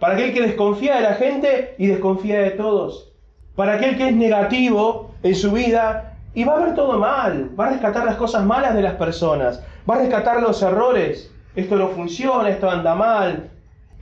Para 0.00 0.14
aquel 0.14 0.34
que 0.34 0.42
desconfía 0.42 0.96
de 0.96 1.02
la 1.02 1.14
gente 1.14 1.76
y 1.78 1.86
desconfía 1.86 2.40
de 2.40 2.50
todos. 2.50 3.12
Para 3.54 3.74
aquel 3.74 3.96
que 3.96 4.08
es 4.08 4.16
negativo 4.16 5.12
en 5.22 5.36
su 5.36 5.52
vida 5.52 6.16
y 6.34 6.42
va 6.42 6.56
a 6.56 6.64
ver 6.64 6.74
todo 6.74 6.98
mal, 6.98 7.52
va 7.56 7.66
a 7.66 7.70
rescatar 7.70 8.04
las 8.04 8.16
cosas 8.16 8.44
malas 8.44 8.74
de 8.74 8.82
las 8.82 8.94
personas, 8.94 9.62
va 9.88 9.94
a 9.94 9.98
rescatar 10.00 10.42
los 10.42 10.60
errores. 10.60 11.32
Esto 11.54 11.76
no 11.76 11.90
funciona, 11.90 12.48
esto 12.48 12.68
anda 12.68 12.96
mal, 12.96 13.50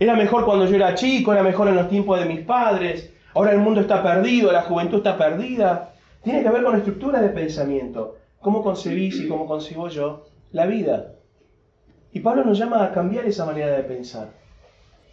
era 0.01 0.16
mejor 0.16 0.47
cuando 0.47 0.64
yo 0.64 0.77
era 0.77 0.95
chico, 0.95 1.35
era 1.35 1.42
mejor 1.42 1.69
en 1.69 1.77
los 1.77 1.90
tiempos 1.90 2.19
de 2.19 2.25
mis 2.25 2.40
padres. 2.40 3.12
Ahora 3.35 3.53
el 3.53 3.59
mundo 3.59 3.83
está 3.83 4.03
perdido, 4.03 4.51
la 4.51 4.62
juventud 4.62 4.97
está 4.97 5.19
perdida. 5.19 5.90
Tiene 6.25 6.42
que 6.42 6.49
ver 6.49 6.62
con 6.62 6.73
la 6.73 6.79
estructura 6.79 7.21
de 7.21 7.29
pensamiento. 7.29 8.16
¿Cómo 8.40 8.62
concebís 8.62 9.21
y 9.21 9.29
cómo 9.29 9.47
concibo 9.47 9.90
yo 9.90 10.25
la 10.53 10.64
vida? 10.64 11.15
Y 12.12 12.21
Pablo 12.21 12.45
nos 12.45 12.59
llama 12.59 12.85
a 12.85 12.92
cambiar 12.92 13.27
esa 13.27 13.45
manera 13.45 13.77
de 13.77 13.83
pensar. 13.83 14.29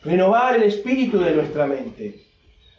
Renovar 0.03 0.55
el 0.55 0.63
espíritu 0.63 1.19
de 1.19 1.33
nuestra 1.33 1.65
mente. 1.65 2.25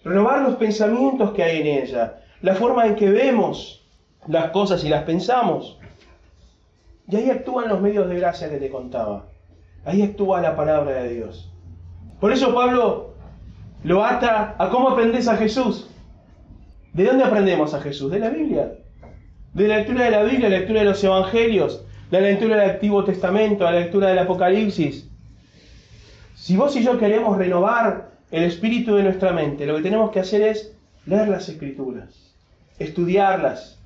Renovar 0.05 0.42
los 0.42 0.57
pensamientos 0.57 1.33
que 1.33 1.42
hay 1.42 1.61
en 1.61 1.66
ella. 1.66 2.20
La 2.42 2.55
forma 2.55 2.87
en 2.87 2.96
que 2.96 3.11
vemos 3.11 3.87
las 4.27 4.50
cosas 4.50 4.85
y 4.85 4.88
las 4.88 5.05
pensamos. 5.05 5.79
Y 7.09 7.16
ahí 7.16 7.31
actúan 7.31 7.68
los 7.68 7.81
medios 7.81 8.09
de 8.09 8.16
gracia 8.16 8.50
que 8.50 8.57
te 8.57 8.70
contaba. 8.70 9.27
Ahí 9.85 10.03
actúa 10.03 10.40
la 10.40 10.57
palabra 10.57 11.03
de 11.03 11.14
Dios. 11.14 11.50
Por 12.20 12.33
eso 12.33 12.55
Pablo 12.55 13.14
lo 13.83 14.05
ata 14.05 14.55
a 14.59 14.70
cómo 14.70 14.90
aprendes 14.90 15.29
a 15.29 15.37
Jesús. 15.37 15.90
¿De 16.94 17.05
dónde 17.05 17.24
aprendemos 17.24 17.74
a 17.74 17.81
Jesús? 17.81 18.11
De 18.11 18.18
la 18.18 18.31
Biblia. 18.31 18.72
De 19.53 19.68
la 19.68 19.79
lectura 19.79 20.07
de 20.07 20.11
la 20.11 20.22
Biblia, 20.22 20.48
la 20.48 20.59
lectura 20.59 20.81
de 20.81 20.87
los 20.87 21.05
Evangelios, 21.05 21.85
la 22.20 22.29
lectura 22.29 22.57
del 22.57 22.70
Antiguo 22.70 23.03
Testamento, 23.03 23.64
la 23.64 23.72
lectura 23.72 24.09
del 24.09 24.20
Apocalipsis. 24.20 25.09
Si 26.35 26.57
vos 26.57 26.77
y 26.77 26.85
yo 26.85 26.96
queremos 26.96 27.37
renovar 27.37 28.12
el 28.31 28.44
espíritu 28.44 28.94
de 28.94 29.03
nuestra 29.03 29.33
mente, 29.33 29.66
lo 29.66 29.77
que 29.77 29.83
tenemos 29.83 30.11
que 30.12 30.20
hacer 30.20 30.42
es 30.42 30.77
leer 31.07 31.29
las 31.29 31.48
escrituras, 31.48 32.35
estudiarlas, 32.79 33.81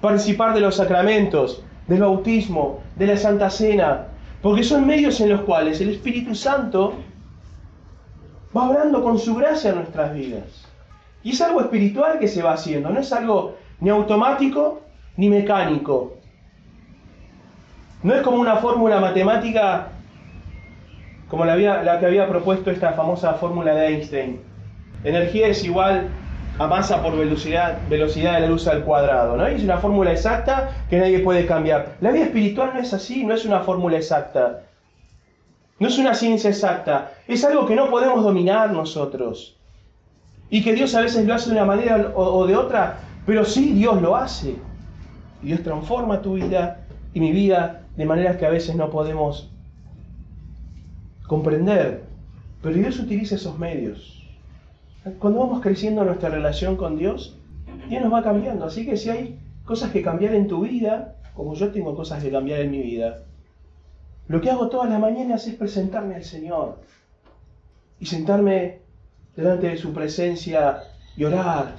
participar 0.00 0.54
de 0.54 0.60
los 0.60 0.76
sacramentos, 0.76 1.62
del 1.86 2.00
bautismo, 2.00 2.80
de 2.96 3.08
la 3.08 3.16
Santa 3.18 3.50
Cena, 3.50 4.06
porque 4.40 4.62
son 4.62 4.86
medios 4.86 5.20
en 5.20 5.28
los 5.28 5.42
cuales 5.42 5.80
el 5.80 5.90
Espíritu 5.90 6.34
Santo 6.34 6.94
va 8.56 8.70
obrando 8.70 9.02
con 9.02 9.18
su 9.18 9.34
gracia 9.34 9.70
en 9.70 9.76
nuestras 9.76 10.14
vidas. 10.14 10.66
Y 11.22 11.32
es 11.32 11.40
algo 11.42 11.60
espiritual 11.60 12.18
que 12.18 12.28
se 12.28 12.42
va 12.42 12.54
haciendo, 12.54 12.88
no 12.88 13.00
es 13.00 13.12
algo 13.12 13.56
ni 13.80 13.90
automático 13.90 14.80
ni 15.16 15.28
mecánico. 15.28 16.16
No 18.06 18.14
es 18.14 18.22
como 18.22 18.36
una 18.36 18.54
fórmula 18.58 19.00
matemática 19.00 19.88
como 21.26 21.44
la, 21.44 21.56
que 21.56 22.06
había 22.06 22.28
propuesto 22.28 22.70
esta 22.70 22.92
famosa 22.92 23.34
fórmula 23.34 23.74
de 23.74 23.88
Einstein. 23.88 24.40
Energía 25.02 25.48
es 25.48 25.64
igual 25.64 26.06
a 26.56 26.68
masa 26.68 27.02
por 27.02 27.16
velocidad, 27.16 27.78
velocidad 27.90 28.34
de 28.34 28.42
la 28.42 28.46
luz 28.46 28.68
al 28.68 28.84
cuadrado, 28.84 29.36
¿no? 29.36 29.44
es 29.48 29.64
una 29.64 29.78
fórmula 29.78 30.12
exacta 30.12 30.70
que 30.88 31.00
nadie 31.00 31.18
puede 31.18 31.46
cambiar. 31.46 31.96
La 32.00 32.12
vida 32.12 32.26
espiritual 32.26 32.70
no 32.74 32.80
es 32.80 32.94
así, 32.94 33.24
no 33.24 33.34
es 33.34 33.44
una 33.44 33.58
fórmula 33.62 33.96
exacta. 33.96 34.62
No 35.80 35.88
es 35.88 35.98
una 35.98 36.14
ciencia 36.14 36.50
exacta, 36.50 37.10
es 37.26 37.44
algo 37.44 37.66
que 37.66 37.74
no 37.74 37.90
podemos 37.90 38.22
dominar 38.22 38.70
nosotros. 38.70 39.56
Y 40.48 40.62
que 40.62 40.74
Dios 40.74 40.94
a 40.94 41.00
veces 41.00 41.26
lo 41.26 41.34
hace 41.34 41.50
de 41.50 41.56
una 41.56 41.64
manera 41.64 42.12
o, 42.14 42.46
de 42.46 42.54
otra, 42.54 42.98
pero 43.26 43.44
sí 43.44 43.72
Dios 43.72 44.00
lo 44.00 44.14
hace. 44.14 44.54
Dios 45.42 45.60
transforma 45.64 46.22
tu 46.22 46.34
vida 46.34 46.86
y 47.12 47.18
mi 47.18 47.32
vida 47.32 47.82
de 47.96 48.04
maneras 48.04 48.36
que 48.36 48.46
a 48.46 48.50
veces 48.50 48.76
no 48.76 48.90
podemos 48.90 49.50
comprender. 51.26 52.04
Pero 52.62 52.74
Dios 52.74 52.98
utiliza 52.98 53.36
esos 53.36 53.58
medios. 53.58 54.22
Cuando 55.18 55.40
vamos 55.40 55.60
creciendo 55.60 56.04
nuestra 56.04 56.28
relación 56.28 56.76
con 56.76 56.98
Dios, 56.98 57.38
Dios 57.88 58.02
nos 58.02 58.12
va 58.12 58.22
cambiando. 58.22 58.64
Así 58.64 58.84
que 58.84 58.96
si 58.96 59.10
hay 59.10 59.38
cosas 59.64 59.90
que 59.92 60.02
cambiar 60.02 60.34
en 60.34 60.48
tu 60.48 60.62
vida, 60.62 61.16
como 61.34 61.54
yo 61.54 61.70
tengo 61.70 61.94
cosas 61.94 62.22
que 62.22 62.30
cambiar 62.30 62.60
en 62.60 62.70
mi 62.70 62.82
vida, 62.82 63.22
lo 64.28 64.40
que 64.40 64.50
hago 64.50 64.68
todas 64.68 64.90
las 64.90 64.98
mañanas 64.98 65.46
es 65.46 65.54
presentarme 65.54 66.16
al 66.16 66.24
Señor 66.24 66.80
y 68.00 68.06
sentarme 68.06 68.80
delante 69.36 69.68
de 69.68 69.76
su 69.76 69.92
presencia 69.92 70.80
y 71.16 71.24
orar 71.24 71.76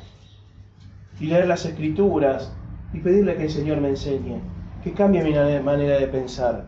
y 1.19 1.25
leer 1.25 1.47
las 1.47 1.65
escrituras 1.65 2.53
y 2.93 2.99
pedirle 2.99 3.35
que 3.35 3.43
el 3.43 3.49
Señor 3.49 3.81
me 3.81 3.89
enseñe, 3.89 4.39
que 4.83 4.93
cambie 4.93 5.23
mi 5.23 5.33
manera 5.61 5.99
de 5.99 6.07
pensar. 6.07 6.65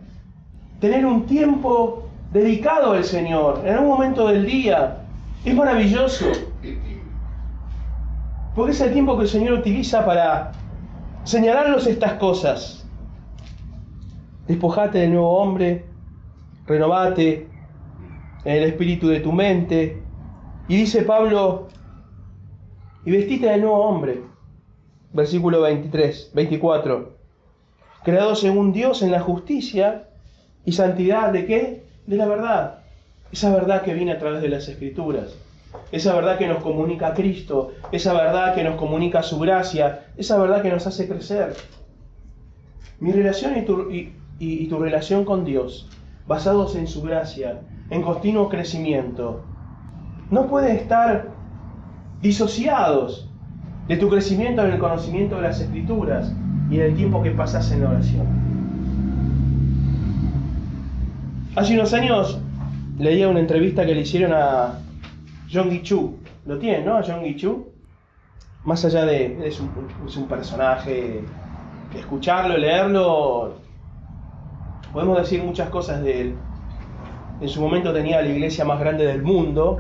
Tener 0.80 1.06
un 1.06 1.26
tiempo 1.26 2.08
dedicado 2.32 2.94
al 2.94 3.04
Señor 3.04 3.62
en 3.66 3.74
algún 3.74 3.90
momento 3.90 4.28
del 4.28 4.46
día 4.46 4.98
es 5.44 5.56
maravilloso. 5.56 6.26
Porque 8.56 8.72
es 8.72 8.82
el 8.82 8.94
tiempo 8.94 9.16
que 9.18 9.24
el 9.24 9.30
Señor 9.30 9.54
utiliza 9.60 10.06
para 10.06 10.52
Señalarlos 11.30 11.86
estas 11.86 12.14
cosas. 12.14 12.88
Despojate 14.48 14.98
del 14.98 15.12
nuevo 15.12 15.38
hombre, 15.38 15.86
renovate 16.66 17.48
en 18.46 18.56
el 18.56 18.64
espíritu 18.64 19.10
de 19.10 19.20
tu 19.20 19.32
mente. 19.32 20.02
Y 20.68 20.78
dice 20.78 21.04
Pablo, 21.04 21.68
y 23.06 23.12
vestite 23.12 23.48
del 23.48 23.62
nuevo 23.62 23.78
hombre. 23.78 24.24
Versículo 25.14 25.62
23, 25.62 26.32
24. 26.34 27.19
Creado 28.04 28.36
según 28.36 28.72
Dios 28.72 29.02
en 29.02 29.12
la 29.12 29.20
justicia 29.20 30.06
y 30.66 30.72
santidad 30.72 31.32
de 31.32 31.46
qué? 31.46 31.84
De 32.08 32.16
la 32.16 32.26
verdad. 32.26 32.80
Esa 33.32 33.54
verdad 33.54 33.82
que 33.82 33.94
viene 33.94 34.14
a 34.14 34.20
través 34.20 34.42
de 34.42 34.50
las 34.50 34.68
escrituras. 34.68 35.36
Esa 35.92 36.16
verdad 36.16 36.38
que 36.38 36.48
nos 36.48 36.64
comunica 36.64 37.14
Cristo. 37.14 37.74
Esa 37.92 38.14
verdad 38.14 38.56
que 38.56 38.64
nos 38.64 38.76
comunica 38.76 39.22
su 39.22 39.40
gracia. 39.40 40.08
Esa 40.18 40.38
verdad 40.38 40.62
que 40.62 40.70
nos 40.70 40.88
hace 40.88 41.08
crecer. 41.08 41.56
Mi 43.00 43.12
relación 43.12 43.58
y 43.58 43.66
tu, 43.66 43.92
y, 43.92 44.14
y 44.40 44.68
tu 44.68 44.80
relación 44.80 45.26
con 45.26 45.46
Dios, 45.46 45.90
basados 46.28 46.76
en 46.76 46.88
su 46.88 47.02
gracia, 47.02 47.62
en 47.90 48.02
continuo 48.02 48.50
crecimiento, 48.50 49.44
no 50.32 50.48
pueden 50.48 50.76
estar 50.76 51.30
disociados 52.22 53.30
de 53.88 53.98
tu 53.98 54.10
crecimiento 54.10 54.64
en 54.66 54.74
el 54.74 54.80
conocimiento 54.80 55.38
de 55.38 55.44
las 55.44 55.60
escrituras 55.60 56.34
y 56.70 56.76
en 56.76 56.82
el 56.82 56.96
tiempo 56.96 57.22
que 57.24 57.32
pasas 57.32 57.72
en 57.72 57.84
la 57.84 57.90
oración. 57.90 58.28
Hace 61.56 61.74
unos 61.74 61.94
años 61.94 62.40
leía 63.00 63.28
una 63.28 63.40
entrevista 63.40 63.86
que 63.86 63.96
le 63.96 64.02
hicieron 64.02 64.34
a 64.34 64.80
John 65.52 65.82
Chu. 65.82 66.18
¿Lo 66.46 66.58
tienen, 66.58 66.86
no? 66.86 66.98
A 66.98 67.04
John 67.04 67.24
Chu. 67.36 67.68
Más 68.66 68.86
allá 68.86 69.06
de. 69.06 69.48
Es 69.48 69.60
un, 69.60 69.70
es 70.08 70.16
un 70.16 70.28
personaje. 70.28 71.22
Escucharlo, 71.98 72.58
leerlo. 72.58 73.56
Podemos 74.94 75.18
decir 75.18 75.44
muchas 75.44 75.70
cosas 75.70 76.04
de 76.04 76.22
él. 76.22 76.36
En 77.42 77.48
su 77.48 77.62
momento 77.62 77.94
tenía 77.94 78.22
la 78.22 78.30
iglesia 78.30 78.66
más 78.66 78.80
grande 78.80 79.06
del 79.06 79.24
mundo. 79.24 79.78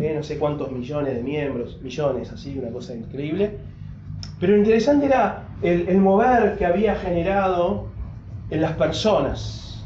Eh, 0.00 0.12
no 0.14 0.22
sé 0.22 0.38
cuántos 0.38 0.70
millones 0.70 1.16
de 1.16 1.22
miembros. 1.24 1.80
Millones, 1.82 2.30
así, 2.30 2.56
una 2.56 2.70
cosa 2.70 2.94
increíble. 2.94 3.58
Pero 4.38 4.52
lo 4.52 4.58
interesante 4.58 5.06
era 5.06 5.47
el, 5.62 5.98
mover 5.98 6.56
que 6.56 6.66
había 6.66 6.96
generado 6.96 7.86
en 8.50 8.60
las 8.60 8.72
personas 8.72 9.84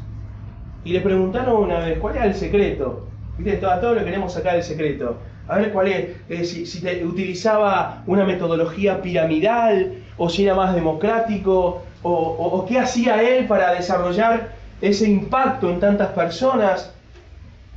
y 0.85 0.93
le 0.93 1.01
preguntaron 1.01 1.63
una 1.63 1.79
vez, 1.79 1.99
¿cuál 1.99 2.15
era 2.17 2.25
el 2.25 2.35
secreto? 2.35 3.07
¿Viste? 3.37 3.65
A 3.65 3.79
todos 3.79 3.97
le 3.97 4.03
queremos 4.03 4.33
sacar 4.33 4.55
el 4.55 4.63
secreto. 4.63 5.17
A 5.47 5.57
ver 5.57 5.71
cuál 5.71 5.87
es, 5.87 6.09
eh, 6.29 6.43
si, 6.43 7.03
utilizaba 7.03 8.03
una 8.05 8.25
metodología 8.25 9.01
piramidal, 9.01 9.93
o 10.17 10.29
si 10.29 10.45
era 10.45 10.55
más 10.55 10.75
democrático, 10.75 11.83
o 12.01 12.65
qué 12.67 12.79
hacía 12.79 13.23
él 13.23 13.47
para 13.47 13.73
desarrollar 13.73 14.49
ese 14.81 15.09
impacto 15.09 15.69
en 15.69 15.79
tantas 15.79 16.09
personas. 16.09 16.93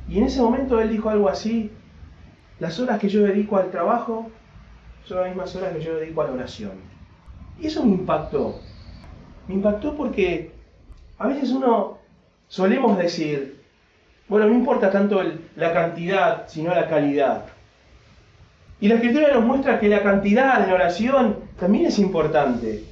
Y 0.09 0.17
en 0.17 0.25
ese 0.25 0.41
momento 0.41 0.81
él 0.81 0.89
dijo 0.89 1.09
algo 1.09 1.29
así, 1.29 1.71
las 2.59 2.79
horas 2.79 2.99
que 2.99 3.07
yo 3.07 3.23
dedico 3.23 3.57
al 3.57 3.71
trabajo 3.71 4.29
son 5.05 5.19
las 5.19 5.27
mismas 5.27 5.55
horas 5.55 5.73
que 5.73 5.81
yo 5.81 5.95
dedico 5.95 6.21
a 6.21 6.25
la 6.25 6.31
oración. 6.33 6.96
Y 7.59 7.67
eso 7.67 7.83
me 7.85 7.91
impactó. 7.91 8.59
Me 9.47 9.55
impactó 9.55 9.95
porque 9.95 10.51
a 11.17 11.27
veces 11.27 11.51
uno 11.51 11.97
solemos 12.47 12.97
decir, 12.97 13.61
bueno, 14.27 14.47
no 14.47 14.53
importa 14.53 14.91
tanto 14.91 15.21
la 15.55 15.73
cantidad, 15.73 16.47
sino 16.47 16.73
la 16.73 16.87
calidad. 16.87 17.45
Y 18.79 18.87
la 18.87 18.95
escritura 18.95 19.33
nos 19.33 19.45
muestra 19.45 19.79
que 19.79 19.87
la 19.87 20.03
cantidad 20.03 20.63
en 20.63 20.71
oración 20.71 21.37
también 21.59 21.87
es 21.87 21.97
importante. 21.97 22.83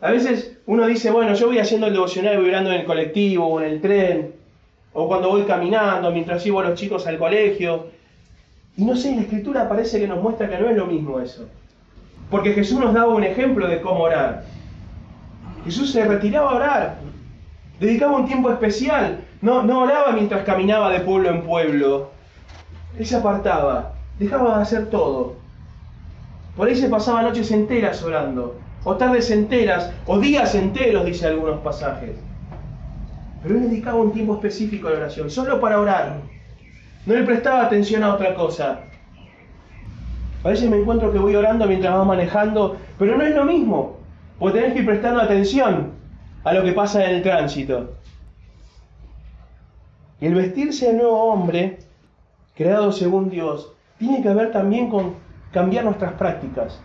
A 0.00 0.10
veces 0.10 0.58
uno 0.66 0.86
dice, 0.86 1.10
bueno, 1.10 1.34
yo 1.34 1.46
voy 1.46 1.58
haciendo 1.58 1.86
el 1.86 1.94
devocional, 1.94 2.36
voy 2.36 2.50
orando 2.50 2.70
en 2.70 2.80
el 2.80 2.86
colectivo 2.86 3.46
o 3.46 3.60
en 3.60 3.70
el 3.70 3.80
tren, 3.80 4.34
o 4.92 5.08
cuando 5.08 5.30
voy 5.30 5.42
caminando, 5.42 6.10
mientras 6.10 6.44
llevo 6.44 6.60
a 6.60 6.68
los 6.68 6.78
chicos 6.78 7.06
al 7.06 7.18
colegio. 7.18 7.86
Y 8.76 8.84
no 8.84 8.94
sé, 8.96 9.14
la 9.14 9.22
escritura 9.22 9.68
parece 9.68 9.98
que 9.98 10.06
nos 10.06 10.22
muestra 10.22 10.48
que 10.48 10.58
no 10.58 10.68
es 10.68 10.76
lo 10.76 10.86
mismo 10.86 11.18
eso. 11.20 11.48
Porque 12.30 12.52
Jesús 12.52 12.78
nos 12.78 12.94
daba 12.94 13.14
un 13.14 13.24
ejemplo 13.24 13.66
de 13.66 13.80
cómo 13.80 14.04
orar. 14.04 14.44
Jesús 15.64 15.92
se 15.92 16.04
retiraba 16.04 16.50
a 16.50 16.54
orar, 16.54 16.98
dedicaba 17.80 18.16
un 18.16 18.26
tiempo 18.26 18.50
especial, 18.50 19.20
no, 19.40 19.62
no 19.62 19.80
oraba 19.80 20.12
mientras 20.12 20.44
caminaba 20.44 20.90
de 20.90 21.00
pueblo 21.00 21.30
en 21.30 21.42
pueblo. 21.42 22.10
Él 22.98 23.06
se 23.06 23.16
apartaba, 23.16 23.94
dejaba 24.18 24.56
de 24.56 24.62
hacer 24.62 24.90
todo. 24.90 25.36
Por 26.56 26.68
ahí 26.68 26.76
se 26.76 26.88
pasaba 26.88 27.22
noches 27.22 27.50
enteras 27.50 28.02
orando, 28.02 28.58
o 28.84 28.96
tardes 28.96 29.30
enteras, 29.30 29.92
o 30.06 30.18
días 30.18 30.54
enteros, 30.54 31.04
dice 31.04 31.26
algunos 31.26 31.60
pasajes. 31.60 32.16
Pero 33.42 33.54
él 33.54 33.70
dedicaba 33.70 33.98
un 33.98 34.12
tiempo 34.12 34.34
específico 34.34 34.88
a 34.88 34.92
la 34.92 34.96
oración, 34.98 35.30
solo 35.30 35.60
para 35.60 35.80
orar. 35.80 36.16
No 37.06 37.14
le 37.14 37.22
prestaba 37.22 37.64
atención 37.64 38.02
a 38.02 38.14
otra 38.14 38.34
cosa. 38.34 38.80
A 40.48 40.52
veces 40.52 40.70
me 40.70 40.78
encuentro 40.78 41.12
que 41.12 41.18
voy 41.18 41.36
orando 41.36 41.66
mientras 41.66 41.94
vas 41.94 42.06
manejando, 42.06 42.78
pero 42.98 43.18
no 43.18 43.22
es 43.22 43.34
lo 43.34 43.44
mismo, 43.44 43.98
porque 44.38 44.60
tenés 44.60 44.72
que 44.72 44.78
ir 44.78 44.86
prestando 44.86 45.20
atención 45.20 45.90
a 46.42 46.54
lo 46.54 46.64
que 46.64 46.72
pasa 46.72 47.04
en 47.04 47.16
el 47.16 47.22
tránsito. 47.22 47.90
Y 50.22 50.24
el 50.24 50.34
vestirse 50.34 50.86
de 50.86 50.94
nuevo 50.94 51.22
hombre, 51.24 51.80
creado 52.56 52.92
según 52.92 53.28
Dios, 53.28 53.74
tiene 53.98 54.22
que 54.22 54.32
ver 54.32 54.50
también 54.50 54.88
con 54.88 55.16
cambiar 55.52 55.84
nuestras 55.84 56.14
prácticas. 56.14 56.80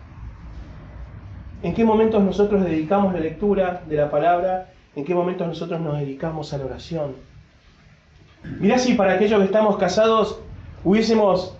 ¿En 1.62 1.72
qué 1.72 1.86
momentos 1.86 2.22
nosotros 2.22 2.62
dedicamos 2.62 3.14
la 3.14 3.20
lectura 3.20 3.82
de 3.88 3.96
la 3.96 4.10
palabra? 4.10 4.74
¿En 4.94 5.06
qué 5.06 5.14
momentos 5.14 5.48
nosotros 5.48 5.80
nos 5.80 5.98
dedicamos 5.98 6.52
a 6.52 6.58
la 6.58 6.66
oración? 6.66 7.14
Mirá 8.60 8.76
si 8.76 8.92
para 8.92 9.14
aquellos 9.14 9.38
que 9.38 9.46
estamos 9.46 9.78
casados 9.78 10.38
hubiésemos, 10.84 11.56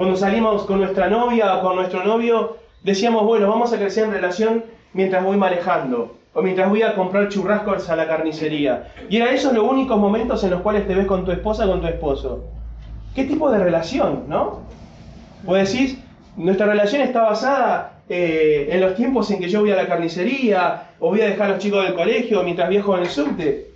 cuando 0.00 0.16
salimos 0.16 0.62
con 0.62 0.80
nuestra 0.80 1.10
novia 1.10 1.56
o 1.56 1.60
con 1.60 1.76
nuestro 1.76 2.02
novio, 2.02 2.56
decíamos, 2.82 3.22
bueno, 3.26 3.50
vamos 3.50 3.70
a 3.74 3.76
crecer 3.76 4.04
en 4.04 4.12
relación 4.12 4.64
mientras 4.94 5.22
voy 5.22 5.36
manejando 5.36 6.16
o 6.32 6.40
mientras 6.40 6.70
voy 6.70 6.80
a 6.80 6.94
comprar 6.94 7.28
churrascos 7.28 7.90
a 7.90 7.96
la 7.96 8.08
carnicería. 8.08 8.94
Y 9.10 9.18
era 9.18 9.30
esos 9.30 9.52
los 9.52 9.70
únicos 9.70 9.98
momentos 9.98 10.42
en 10.42 10.52
los 10.52 10.62
cuales 10.62 10.88
te 10.88 10.94
ves 10.94 11.04
con 11.04 11.26
tu 11.26 11.32
esposa 11.32 11.66
o 11.66 11.72
con 11.72 11.82
tu 11.82 11.86
esposo. 11.86 12.44
¿Qué 13.14 13.24
tipo 13.24 13.50
de 13.50 13.58
relación, 13.58 14.24
no? 14.26 14.60
O 15.44 15.52
decís, 15.52 15.98
nuestra 16.34 16.64
relación 16.64 17.02
está 17.02 17.20
basada 17.20 17.98
eh, 18.08 18.70
en 18.70 18.80
los 18.80 18.94
tiempos 18.94 19.30
en 19.30 19.38
que 19.38 19.50
yo 19.50 19.60
voy 19.60 19.72
a 19.72 19.76
la 19.76 19.86
carnicería, 19.86 20.92
o 20.98 21.10
voy 21.10 21.20
a 21.20 21.26
dejar 21.26 21.48
a 21.48 21.50
los 21.50 21.58
chicos 21.58 21.84
del 21.84 21.94
colegio 21.94 22.42
mientras 22.42 22.70
viajo 22.70 22.96
en 22.96 23.02
el 23.02 23.08
subte. 23.10 23.72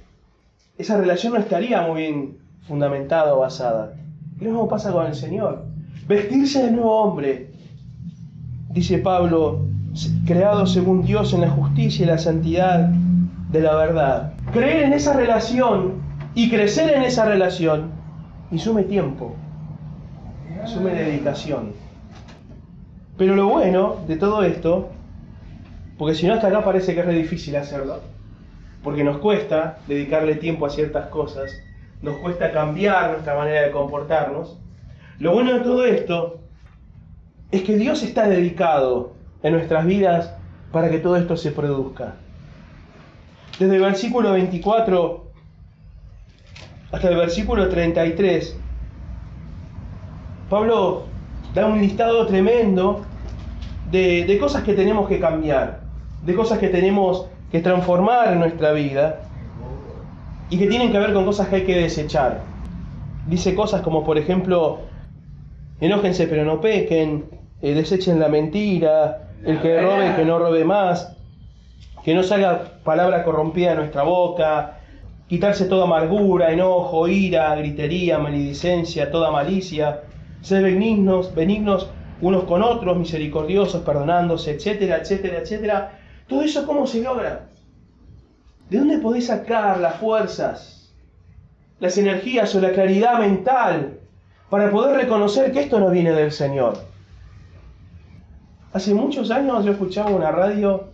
Esa 0.79 0.97
relación 0.97 1.35
no 1.35 1.41
estaría 1.41 1.83
muy 1.83 2.01
bien 2.01 2.39
fundamentada 2.67 3.35
o 3.35 3.41
basada. 3.41 3.93
Lo 4.41 4.47
mismo 4.47 4.67
pasa 4.67 4.91
con 4.91 5.05
el 5.07 5.15
Señor. 5.15 5.74
Vestirse 6.07 6.63
de 6.63 6.71
nuevo 6.71 7.03
hombre, 7.03 7.51
dice 8.71 8.99
Pablo, 8.99 9.67
creado 10.27 10.67
según 10.67 11.03
Dios 11.03 11.33
en 11.33 11.41
la 11.41 11.51
justicia 11.51 12.05
y 12.05 12.09
la 12.09 12.19
santidad 12.19 12.91
de 13.51 13.61
la 13.61 13.75
verdad. 13.77 14.35
Creer 14.53 14.85
en 14.85 14.93
esa 14.93 15.15
relación 15.15 16.03
y 16.35 16.51
crecer 16.51 16.93
en 16.95 17.05
esa 17.05 17.25
relación 17.25 17.93
insume 18.51 18.83
tiempo, 18.83 19.35
insume 20.63 20.93
dedicación. 20.93 21.73
Pero 23.17 23.35
lo 23.37 23.49
bueno 23.49 23.97
de 24.07 24.17
todo 24.17 24.43
esto, 24.43 24.91
porque 25.97 26.15
si 26.15 26.27
no 26.27 26.35
hasta 26.35 26.49
acá 26.49 26.65
parece 26.65 26.95
que 26.95 27.01
es 27.01 27.09
difícil 27.09 27.57
hacerlo, 27.57 28.01
porque 28.83 29.05
nos 29.05 29.19
cuesta 29.19 29.79
dedicarle 29.87 30.35
tiempo 30.35 30.67
a 30.67 30.71
ciertas 30.71 31.07
cosas, 31.07 31.53
nos 32.03 32.17
cuesta 32.17 32.53
cambiar 32.53 33.13
nuestra 33.13 33.37
manera 33.37 33.63
de 33.63 33.71
comportarnos, 33.71 34.59
lo 35.19 35.33
bueno 35.33 35.55
de 35.55 35.61
todo 35.61 35.85
esto 35.85 36.41
es 37.53 37.63
que 37.63 37.77
Dios 37.77 38.03
está 38.03 38.29
dedicado 38.29 39.13
en 39.43 39.53
nuestras 39.53 39.87
vidas 39.87 40.35
para 40.73 40.91
que 40.91 40.99
todo 40.99 41.17
esto 41.17 41.37
se 41.37 41.53
produzca. 41.53 42.15
Desde 43.59 43.77
el 43.77 43.83
versículo 43.83 44.33
24 44.33 45.25
hasta 46.91 47.09
el 47.09 47.17
versículo 47.17 47.69
33, 47.69 48.57
Pablo 50.51 51.05
da 51.55 51.67
un 51.67 51.81
listado 51.81 52.27
tremendo 52.27 53.03
de, 53.91 54.25
de, 54.25 54.39
cosas 54.39 54.65
que 54.65 54.75
tenemos 54.75 55.09
que 55.09 55.21
cambiar, 55.21 55.83
de 56.25 56.35
cosas 56.35 56.59
que 56.59 56.69
tenemos 56.69 57.27
que 57.53 57.61
transformar 57.61 58.33
en 58.33 58.41
nuestra 58.41 58.73
vida 58.73 59.21
y 60.51 60.59
que 60.59 60.67
tienen 60.67 60.91
que 60.91 60.99
ver 60.99 61.13
con 61.13 61.25
cosas 61.25 61.49
que 61.49 61.57
hay 61.57 61.65
que 61.65 61.77
desechar. 61.77 62.41
Dice 63.29 63.55
cosas 63.55 63.83
como, 63.83 64.05
por 64.05 64.19
ejemplo, 64.19 64.81
enójense 65.81 66.27
pero 66.27 66.45
no 66.45 66.61
pequen, 66.61 67.25
eh, 67.63 67.75
desechen 67.75 68.21
la 68.21 68.29
mentira, 68.29 69.31
el 69.45 69.61
que 69.61 69.81
robe, 69.81 70.15
que 70.17 70.25
no 70.25 70.39
robe 70.39 70.65
más, 70.65 71.17
que 72.05 72.15
no 72.15 72.23
salga 72.23 72.81
palabra 72.85 73.25
corrompida 73.25 73.71
de 73.71 73.77
nuestra 73.77 74.03
boca, 74.03 74.79
quitarse 75.29 75.65
toda 75.67 75.85
amargura, 75.85 76.53
enojo, 76.53 77.09
ira, 77.09 77.55
gritería, 77.57 78.19
maledicencia, 78.19 79.11
toda 79.11 79.31
malicia, 79.31 80.03
ser 80.43 80.63
benignos, 80.63 81.35
benignos 81.35 81.89
unos 82.21 82.45
con 82.45 82.63
otros, 82.63 82.97
misericordiosos, 82.97 83.83
perdonándose, 83.83 84.53
etcétera, 84.53 84.99
etcétera, 84.99 85.39
etcétera. 85.39 85.99
Todo 86.29 86.43
eso, 86.43 86.67
¿cómo 86.67 86.87
se 86.87 87.03
logra? 87.03 87.49
¿De 88.71 88.79
dónde 88.79 88.99
podés 88.99 89.27
sacar 89.27 89.79
las 89.79 89.97
fuerzas, 89.97 90.95
las 91.81 91.99
energías 91.99 92.55
o 92.55 92.61
la 92.61 92.73
claridad 92.73 93.19
mental 93.19 94.01
para 94.51 94.71
poder 94.71 94.97
reconocer 94.97 95.53
que 95.53 95.61
esto 95.61 95.81
no 95.81 95.91
viene 95.91 96.13
del 96.13 96.33
Señor? 96.33 96.79
Hace 98.73 98.93
muchos 98.93 99.31
años 99.31 99.65
yo 99.65 99.73
escuchaba 99.73 100.11
una 100.11 100.33
radio, 100.33 100.89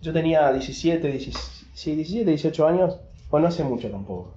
yo 0.00 0.12
tenía 0.12 0.50
17, 0.50 1.06
17, 1.08 2.24
18 2.24 2.66
años, 2.66 2.98
o 3.30 3.38
no 3.38 3.48
hace 3.48 3.64
mucho 3.64 3.90
tampoco. 3.90 4.32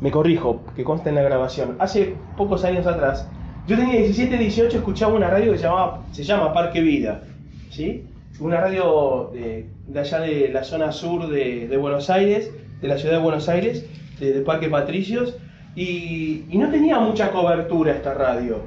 Me 0.00 0.10
corrijo, 0.10 0.62
que 0.76 0.84
consta 0.84 1.08
en 1.08 1.14
la 1.14 1.22
grabación. 1.22 1.76
Hace 1.78 2.16
pocos 2.36 2.64
años 2.64 2.86
atrás, 2.86 3.28
yo 3.66 3.76
tenía 3.76 3.96
17, 3.96 4.36
18, 4.36 4.78
escuchaba 4.78 5.14
una 5.14 5.30
radio 5.30 5.52
que 5.52 5.58
se, 5.58 6.24
llama 6.24 6.52
Parque 6.52 6.80
Vida. 6.80 7.22
¿sí? 7.70 8.04
Una 8.40 8.60
radio 8.60 9.30
de, 9.32 9.66
allá 9.98 10.20
de 10.20 10.48
la 10.48 10.64
zona 10.64 10.92
sur 10.92 11.28
de, 11.28 11.76
Buenos 11.76 12.10
Aires, 12.10 12.50
de 12.80 12.88
la 12.88 12.98
ciudad 12.98 13.16
de 13.16 13.22
Buenos 13.22 13.48
Aires, 13.48 13.86
de, 14.18 14.40
Parque 14.40 14.68
Patricios, 14.68 15.36
y, 15.74 16.44
no 16.52 16.68
tenía 16.68 16.98
mucha 16.98 17.30
cobertura 17.30 17.92
esta 17.92 18.14
radio. 18.14 18.62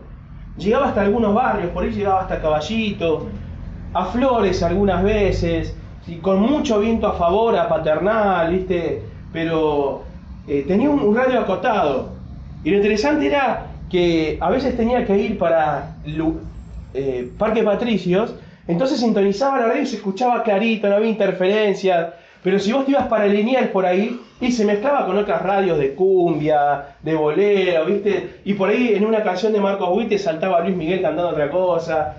Llegaba 0.58 0.90
hasta 0.90 1.02
algunos 1.02 1.34
barrios, 1.34 1.72
por 1.72 1.84
ahí 1.84 1.92
llegaba 1.92 2.22
hasta 2.22 2.42
Caballito, 2.42 3.28
a 3.94 4.06
Flores 4.06 4.64
algunas 4.64 5.04
veces, 5.04 5.76
con 6.22 6.42
mucho 6.42 6.80
viento 6.80 7.08
a 7.08 7.14
favor, 7.14 7.56
a 7.58 7.68
Paternal, 7.68 8.52
¿viste? 8.52 9.02
Pero 9.32 10.04
eh, 10.48 10.64
tenía 10.68 10.90
un, 10.90 11.16
radio 11.16 11.40
acotado. 11.40 12.14
Y 12.64 12.72
lo 12.72 12.78
interesante 12.78 13.28
era 13.28 13.68
que 13.90 14.38
a 14.40 14.50
veces 14.50 14.76
tenía 14.78 15.06
que 15.06 15.18
ir 15.18 15.38
para 15.38 15.96
eh, 16.94 17.32
Parque 17.38 17.64
Patricios, 17.64 18.36
entonces 18.68 19.00
sintonizaba 19.00 19.60
la 19.60 19.68
radio 19.68 19.84
y 19.84 19.88
se 19.88 19.98
escuchaba 19.98 20.44
clarito, 20.44 20.88
no 20.88 20.96
había 20.96 21.10
interferencia. 21.10 22.14
Pero 22.44 22.60
si 22.60 22.72
vos 22.72 22.86
te 22.86 22.92
ibas 22.92 23.08
para 23.08 23.26
lineal 23.26 23.70
por 23.70 23.86
ahí, 23.86 24.20
y 24.44 24.52
se 24.52 24.66
mezclaba 24.66 25.06
con 25.06 25.18
otras 25.18 25.42
radios 25.42 25.78
de 25.78 25.96
cumbia, 25.96 26.98
de 27.02 27.16
bolero, 27.16 27.86
¿viste? 27.86 28.42
Y 28.44 28.54
por 28.56 28.70
ahí 28.70 28.94
en 28.94 29.06
una 29.06 29.24
canción 29.24 29.54
de 29.54 29.62
Marcos 29.62 29.90
Witt 29.96 30.18
saltaba 30.18 30.62
Luis 30.62 30.76
Miguel 30.76 31.02
cantando 31.02 31.30
otra 31.30 31.50
cosa. 31.50 32.18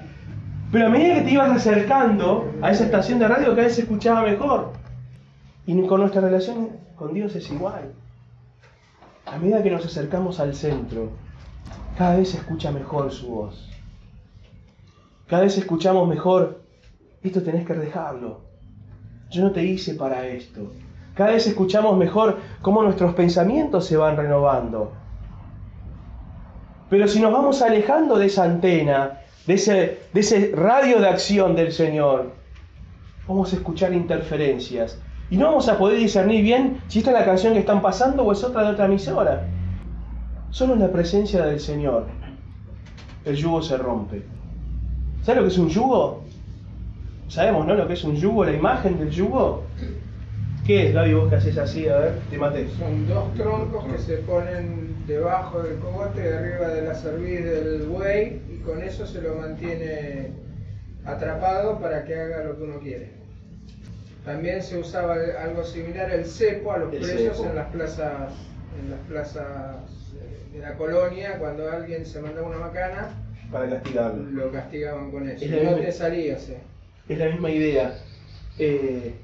Pero 0.73 0.87
a 0.87 0.89
medida 0.89 1.17
que 1.17 1.21
te 1.21 1.31
ibas 1.33 1.51
acercando 1.51 2.51
a 2.63 2.71
esa 2.71 2.85
estación 2.85 3.19
de 3.19 3.29
radio, 3.29 3.49
cada 3.49 3.63
vez 3.63 3.75
se 3.75 3.83
escuchaba 3.83 4.23
mejor. 4.23 4.73
Y 5.67 5.81
con 5.83 6.01
nuestra 6.01 6.23
relación 6.23 6.71
con 6.97 7.13
Dios 7.13 7.37
es 7.37 7.51
igual. 7.51 7.93
A 9.27 9.39
medida 9.39 9.63
que 9.63 9.71
nos 9.71 9.85
acercamos 9.85 10.41
al 10.41 10.55
centro, 10.55 11.11
cada 11.99 12.17
vez 12.17 12.31
se 12.31 12.39
escucha 12.39 12.73
mejor 12.73 13.13
su 13.13 13.29
voz. 13.29 13.71
Cada 15.27 15.43
vez 15.43 15.57
escuchamos 15.59 16.09
mejor, 16.09 16.63
esto 17.23 17.43
tenés 17.43 17.67
que 17.67 17.75
dejarlo. 17.75 18.41
Yo 19.31 19.43
no 19.43 19.53
te 19.53 19.65
hice 19.65 19.95
para 19.95 20.27
esto. 20.27 20.71
Cada 21.15 21.31
vez 21.31 21.47
escuchamos 21.47 21.97
mejor 21.97 22.39
cómo 22.61 22.83
nuestros 22.83 23.15
pensamientos 23.15 23.87
se 23.87 23.97
van 23.97 24.17
renovando. 24.17 24.93
Pero 26.91 27.07
si 27.07 27.21
nos 27.21 27.33
vamos 27.33 27.63
alejando 27.63 28.19
de 28.19 28.27
esa 28.27 28.45
antena, 28.45 29.21
de 29.47 29.55
ese, 29.55 30.53
radio 30.55 31.01
de 31.01 31.09
acción 31.09 31.55
del 31.55 31.73
Señor, 31.73 32.33
vamos 33.29 33.53
a 33.53 33.57
escuchar 33.57 33.93
interferencias. 33.93 34.99
Y 35.31 35.37
no 35.37 35.47
vamos 35.47 35.69
a 35.69 35.79
poder 35.79 35.99
discernir 35.99 36.43
bien 36.43 36.81
si 36.89 36.99
esta 36.99 37.13
es 37.13 37.19
la 37.19 37.25
canción 37.25 37.55
que 37.55 37.61
están 37.61 37.81
pasando 37.81 38.25
o 38.25 38.33
es 38.33 38.43
otra 38.43 38.65
de 38.65 38.71
otra 38.71 38.87
emisora. 38.87 39.47
Solo 40.51 40.75
en 40.75 40.81
la 40.81 40.91
presencia 40.91 41.45
del 41.45 41.61
Señor 41.61 42.07
el 43.25 43.37
yugo 43.37 43.63
se 43.63 43.77
rompe. 43.77 44.23
¿Sabes 45.23 45.37
lo 45.37 45.49
que 45.49 45.55
es 45.55 45.59
un 45.59 45.69
yugo? 45.69 46.25
Sabemos, 47.29 47.67
¿no? 47.67 47.75
Lo 47.75 47.87
que 47.87 47.95
es 47.95 48.05
un 48.05 48.17
yugo, 48.17 48.45
la 48.45 48.53
imagen 48.53 48.99
del 48.99 49.11
yugo. 49.11 49.63
¿Qué 50.67 50.89
es, 50.89 50.95
Gaby, 50.95 51.13
vos 51.13 51.29
que 51.29 51.37
haces 51.37 51.59
así? 51.59 51.89
A 51.89 51.99
ver, 51.99 52.13
te 52.31 52.39
maté. 52.39 52.67
Son 52.79 53.07
dos 53.07 53.35
troncos 53.35 53.85
que 53.85 53.99
se 53.99 54.17
ponen 54.19 54.97
debajo 55.07 55.63
del 55.63 55.79
cogote 55.79 56.25
y 56.25 56.33
arriba 56.33 56.69
de 56.69 56.83
la 56.83 56.95
cerviz 56.95 57.45
del 57.45 57.83
buey 57.83 58.41
y 58.51 58.63
con 58.65 58.83
eso 58.83 59.07
se 59.07 59.21
lo 59.21 59.35
mantiene 59.35 60.31
atrapado 61.05 61.79
para 61.81 62.07
que 62.07 62.19
haga 62.19 62.45
lo 62.45 62.57
que 62.57 62.63
uno 62.63 62.81
quiere. 62.81 63.11
También 64.25 64.63
se 64.63 64.79
usaba 64.79 65.17
algo 65.43 65.65
similar 65.65 66.11
el 66.11 66.25
cepo 66.25 66.73
a 66.73 66.79
los 66.79 66.95
presos 66.95 67.45
en 67.45 67.55
las 67.55 67.69
plazas 67.69 68.33
en 68.83 68.91
las 68.91 69.01
plazas 69.01 69.77
de 70.51 70.61
la 70.61 70.75
colonia 70.77 71.39
cuando 71.39 71.71
alguien 71.71 72.07
se 72.07 72.23
mandaba 72.23 72.49
una 72.49 72.59
macana 72.59 73.11
para 73.53 73.69
castigarlo. 73.69 74.23
Lo 74.31 74.51
castigaban 74.51 75.11
con 75.11 75.29
eso. 75.29 75.45
no 75.63 75.77
te 75.77 75.93
salía, 75.93 76.39
Es 77.09 77.19
la 77.19 77.27
misma 77.27 77.51
idea. 77.51 77.99
Eh, 78.59 79.15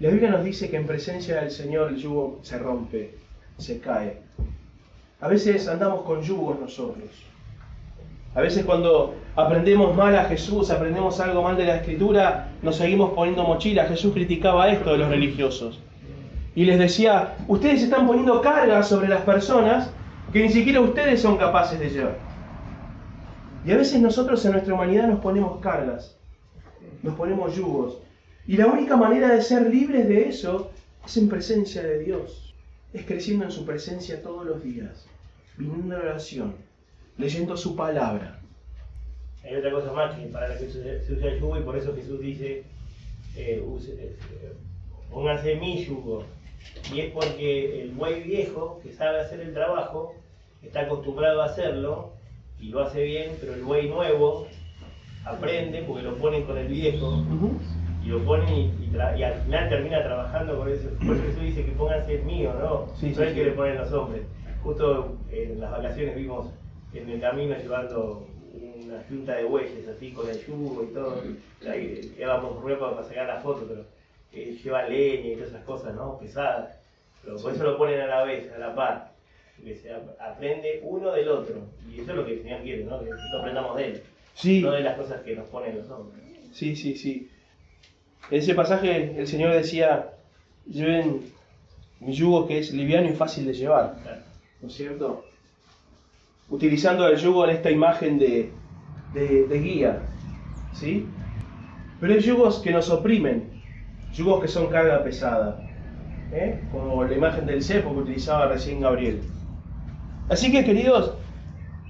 la 0.00 0.10
Biblia 0.10 0.30
nos 0.30 0.44
dice 0.44 0.70
que 0.70 0.76
en 0.76 0.86
presencia 0.86 1.40
del 1.40 1.50
Señor 1.50 1.88
el 1.88 1.96
yugo 1.96 2.38
se 2.42 2.58
rompe, 2.58 3.14
se 3.56 3.80
cae. 3.80 4.20
A 5.20 5.26
veces 5.26 5.66
andamos 5.66 6.02
con 6.02 6.22
yugos 6.22 6.60
nosotros. 6.60 7.08
A 8.34 8.40
veces 8.40 8.64
cuando 8.64 9.16
aprendemos 9.34 9.96
mal 9.96 10.14
a 10.16 10.26
Jesús, 10.26 10.70
aprendemos 10.70 11.18
algo 11.18 11.42
mal 11.42 11.56
de 11.56 11.64
la 11.64 11.76
Escritura, 11.76 12.52
nos 12.62 12.76
seguimos 12.76 13.10
poniendo 13.10 13.42
mochila. 13.42 13.86
Jesús 13.86 14.12
criticaba 14.12 14.70
esto 14.70 14.92
de 14.92 14.98
los 14.98 15.08
religiosos. 15.08 15.80
Y 16.54 16.64
les 16.64 16.78
decía, 16.78 17.36
ustedes 17.48 17.82
están 17.82 18.06
poniendo 18.06 18.40
cargas 18.40 18.88
sobre 18.88 19.08
las 19.08 19.22
personas 19.22 19.90
que 20.32 20.42
ni 20.42 20.50
siquiera 20.50 20.80
ustedes 20.80 21.20
son 21.20 21.36
capaces 21.36 21.80
de 21.80 21.90
llevar. 21.90 22.18
Y 23.64 23.72
a 23.72 23.76
veces 23.76 24.00
nosotros 24.00 24.44
en 24.44 24.52
nuestra 24.52 24.74
humanidad 24.74 25.08
nos 25.08 25.20
ponemos 25.20 25.58
cargas, 25.60 26.16
nos 27.02 27.14
ponemos 27.16 27.56
yugos. 27.56 27.98
Y 28.48 28.56
la 28.56 28.66
única 28.66 28.96
manera 28.96 29.34
de 29.34 29.42
ser 29.42 29.68
libres 29.68 30.08
de 30.08 30.26
eso 30.26 30.70
es 31.04 31.18
en 31.18 31.28
presencia 31.28 31.82
de 31.82 31.98
Dios. 31.98 32.54
Es 32.94 33.04
creciendo 33.04 33.44
en 33.44 33.52
su 33.52 33.66
presencia 33.66 34.22
todos 34.22 34.46
los 34.46 34.64
días, 34.64 35.06
viniendo 35.58 35.94
a 35.94 35.98
la 35.98 36.04
oración, 36.06 36.54
leyendo 37.18 37.58
su 37.58 37.76
palabra. 37.76 38.40
Hay 39.44 39.54
otra 39.54 39.70
cosa 39.70 39.92
más 39.92 40.16
que 40.16 40.28
para 40.28 40.48
la 40.48 40.56
que 40.56 40.70
se 40.70 41.12
usa 41.12 41.28
el 41.28 41.38
yugo 41.38 41.58
y 41.58 41.62
por 41.62 41.76
eso 41.76 41.94
Jesús 41.94 42.20
dice, 42.20 42.64
eh, 43.36 43.62
eh, 43.62 44.16
pónganse 45.10 45.56
mi 45.56 45.84
yugo. 45.84 46.24
Y 46.90 47.00
es 47.00 47.12
porque 47.12 47.82
el 47.82 47.90
buey 47.90 48.22
viejo 48.22 48.80
que 48.82 48.94
sabe 48.94 49.20
hacer 49.20 49.40
el 49.40 49.52
trabajo 49.52 50.14
está 50.62 50.80
acostumbrado 50.80 51.42
a 51.42 51.46
hacerlo 51.46 52.14
y 52.58 52.70
lo 52.70 52.80
hace 52.80 53.04
bien, 53.04 53.36
pero 53.40 53.52
el 53.52 53.62
buey 53.62 53.90
nuevo 53.90 54.48
aprende 55.26 55.82
porque 55.82 56.02
lo 56.02 56.16
ponen 56.16 56.44
con 56.44 56.56
el 56.56 56.68
viejo 56.68 57.22
y 58.04 58.08
lo 58.08 58.24
ponen 58.24 58.74
y, 58.80 58.96
al 58.96 59.34
final 59.42 59.68
termina 59.68 60.02
trabajando 60.02 60.58
con 60.58 60.68
eso. 60.68 60.88
Por 61.04 61.16
eso 61.16 61.24
Jesús 61.24 61.42
dice 61.42 61.64
que 61.64 61.72
pónganse 61.72 62.14
el 62.14 62.24
mío, 62.24 62.54
¿no? 62.58 62.88
Sí, 62.96 63.12
no 63.16 63.22
es 63.22 63.34
que 63.34 63.44
le 63.44 63.52
ponen 63.52 63.76
los 63.76 63.92
hombres. 63.92 64.22
Justo 64.62 65.16
en 65.30 65.60
las 65.60 65.70
vacaciones 65.70 66.16
vimos 66.16 66.50
en 66.94 67.08
el 67.08 67.20
camino 67.20 67.56
llevando 67.56 68.26
una 68.54 69.02
junta 69.08 69.36
de 69.36 69.44
bueyes 69.44 69.86
así 69.88 70.12
con 70.12 70.28
el 70.28 70.46
yugo 70.46 70.84
y 70.84 70.94
todo. 70.94 71.22
Ahí 71.68 72.14
llevamos 72.16 72.60
ruedas 72.62 72.80
para 72.80 73.08
sacar 73.08 73.26
la 73.26 73.40
foto, 73.40 73.66
pero 73.68 73.84
eh, 74.32 74.58
lleva 74.62 74.88
leña 74.88 75.28
y 75.28 75.34
todas 75.34 75.50
esas 75.50 75.64
cosas, 75.64 75.94
¿no? 75.94 76.18
Pesadas. 76.18 76.78
Pero 77.22 77.36
por 77.36 77.52
eso 77.52 77.64
lo 77.64 77.78
ponen 77.78 78.00
a 78.00 78.06
la 78.06 78.24
vez, 78.24 78.50
a 78.52 78.58
la 78.58 78.74
par. 78.74 79.12
Que 79.62 79.74
se 79.74 79.92
aprende 79.92 80.80
uno 80.84 81.10
del 81.12 81.28
otro. 81.28 81.56
Y 81.90 82.00
eso 82.00 82.12
es 82.12 82.16
lo 82.16 82.24
que 82.24 82.34
el 82.34 82.42
Señor 82.42 82.62
quiere, 82.62 82.84
¿no? 82.84 83.00
Que 83.00 83.10
aprendamos 83.38 83.76
de 83.76 83.84
Él. 83.86 84.02
Sí. 84.34 84.62
No 84.62 84.70
de 84.70 84.82
las 84.82 84.96
cosas 84.96 85.20
que 85.22 85.34
nos 85.34 85.48
ponen 85.48 85.76
los 85.76 85.90
hombres. 85.90 86.22
Sí, 86.52 86.76
sí, 86.76 86.94
sí. 86.94 87.28
En 88.30 88.38
ese 88.38 88.54
pasaje 88.54 89.18
el 89.18 89.26
Señor 89.26 89.52
decía, 89.52 90.10
lleven 90.66 91.22
mi 92.00 92.12
yugo 92.12 92.46
que 92.46 92.58
es 92.58 92.72
liviano 92.72 93.08
y 93.08 93.12
fácil 93.12 93.46
de 93.46 93.54
llevar. 93.54 93.96
¿No 94.60 94.68
es 94.68 94.74
cierto? 94.74 95.24
Utilizando 96.50 97.06
el 97.08 97.16
yugo 97.16 97.44
en 97.44 97.50
esta 97.56 97.70
imagen 97.70 98.18
de, 98.18 98.52
de, 99.14 99.60
guía. 99.60 100.00
¿Sí? 100.72 101.06
Pero 102.00 102.14
hay 102.14 102.20
yugos 102.20 102.58
que 102.60 102.70
nos 102.70 102.90
oprimen, 102.90 103.62
yugos 104.12 104.42
que 104.42 104.48
son 104.48 104.68
carga 104.68 105.02
pesada. 105.02 105.60
¿eh? 106.32 106.60
Como 106.70 107.04
la 107.04 107.14
imagen 107.14 107.46
del 107.46 107.62
cepo 107.62 107.92
que 107.92 108.00
utilizaba 108.00 108.46
recién 108.48 108.80
Gabriel. 108.80 109.22
Así 110.28 110.52
que, 110.52 110.64
queridos, 110.64 111.14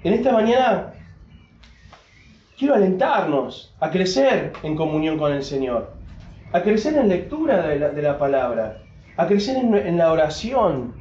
en 0.04 0.14
esta 0.14 0.32
mañana 0.32 0.94
quiero 2.56 2.74
alentarnos 2.74 3.74
a 3.80 3.90
crecer 3.90 4.52
en 4.62 4.76
comunión 4.76 5.18
con 5.18 5.32
el 5.32 5.42
Señor, 5.42 5.97
a 6.52 6.62
crecer 6.62 6.96
en 6.96 7.08
lectura 7.08 7.66
de 7.66 8.02
la, 8.02 8.18
palabra, 8.18 8.82
a 9.16 9.26
crecer 9.26 9.56
en, 9.56 9.74
en 9.74 9.98
la 9.98 10.12
oración, 10.12 10.94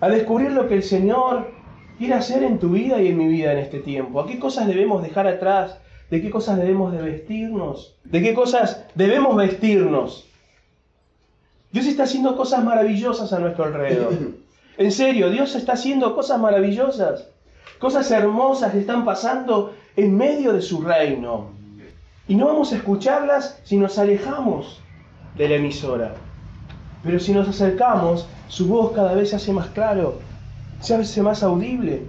a 0.00 0.08
descubrir 0.08 0.52
lo 0.52 0.68
que 0.68 0.74
el 0.74 0.82
Señor 0.82 1.50
quiere 1.98 2.14
hacer 2.14 2.42
en 2.42 2.58
tu 2.58 2.70
vida 2.70 3.00
y 3.00 3.08
en 3.08 3.18
mi 3.18 3.28
vida 3.28 3.52
en 3.52 3.58
este 3.58 3.80
tiempo, 3.80 4.20
a 4.20 4.26
qué 4.26 4.38
cosas 4.38 4.66
debemos 4.66 5.02
dejar 5.02 5.26
atrás, 5.26 5.78
de 6.10 6.20
qué 6.20 6.30
cosas 6.30 6.58
debemos 6.58 6.92
de 6.92 7.02
vestirnos, 7.02 7.96
de 8.04 8.22
qué 8.22 8.34
cosas 8.34 8.84
debemos 8.94 9.36
vestirnos. 9.36 10.28
Dios 11.72 11.86
está 11.86 12.04
haciendo 12.04 12.36
cosas 12.36 12.62
maravillosas 12.62 13.32
a 13.32 13.38
nuestro 13.38 13.64
alrededor. 13.64 14.12
En 14.76 14.90
serio, 14.90 15.30
Dios 15.30 15.54
está 15.54 15.74
haciendo 15.74 16.16
cosas 16.16 16.40
maravillosas. 16.40 17.28
Cosas 17.78 18.10
hermosas 18.10 18.74
están 18.74 19.04
pasando 19.04 19.72
en 19.94 20.16
medio 20.16 20.52
de 20.52 20.62
su 20.62 20.82
reino. 20.82 21.50
Y 22.26 22.34
no 22.34 22.46
vamos 22.46 22.72
a 22.72 22.76
escucharlas 22.76 23.60
si 23.64 23.76
nos 23.76 23.98
alejamos 23.98 24.80
de 25.36 25.48
la 25.48 25.56
emisora. 25.56 26.14
Pero 27.02 27.20
si 27.20 27.32
nos 27.32 27.48
acercamos, 27.48 28.26
su 28.48 28.66
voz 28.66 28.92
cada 28.92 29.14
vez 29.14 29.30
se 29.30 29.36
hace 29.36 29.52
más 29.52 29.68
claro, 29.68 30.20
se 30.80 30.94
hace 30.94 31.22
más 31.22 31.42
audible. 31.42 32.02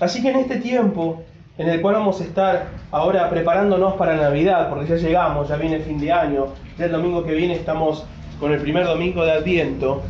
Así 0.00 0.22
que 0.22 0.30
en 0.30 0.38
este 0.38 0.56
tiempo 0.56 1.22
en 1.60 1.68
el 1.68 1.82
cual 1.82 1.96
vamos 1.96 2.18
a 2.22 2.24
estar 2.24 2.68
ahora 2.90 3.28
preparándonos 3.28 3.92
para 3.94 4.16
Navidad, 4.16 4.70
porque 4.70 4.86
ya 4.86 4.96
llegamos, 4.96 5.48
ya 5.48 5.56
viene 5.56 5.76
el 5.76 5.82
fin 5.82 6.00
de 6.00 6.10
año, 6.10 6.46
ya 6.78 6.86
el 6.86 6.92
domingo 6.92 7.22
que 7.22 7.34
viene 7.34 7.52
estamos 7.52 8.06
con 8.40 8.50
el 8.52 8.62
primer 8.62 8.86
domingo 8.86 9.22
de 9.26 9.32
Adviento, 9.32 10.02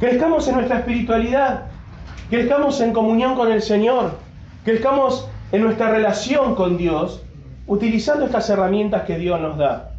crezcamos 0.00 0.48
en 0.48 0.56
nuestra 0.56 0.78
espiritualidad, 0.78 1.66
crezcamos 2.28 2.80
en 2.80 2.92
comunión 2.92 3.36
con 3.36 3.52
el 3.52 3.62
Señor, 3.62 4.18
crezcamos 4.64 5.28
en 5.54 5.62
nuestra 5.62 5.88
relación 5.88 6.56
con 6.56 6.76
Dios, 6.76 7.22
utilizando 7.68 8.24
estas 8.24 8.50
herramientas 8.50 9.04
que 9.04 9.16
Dios 9.16 9.40
nos 9.40 9.56
da. 9.56 9.92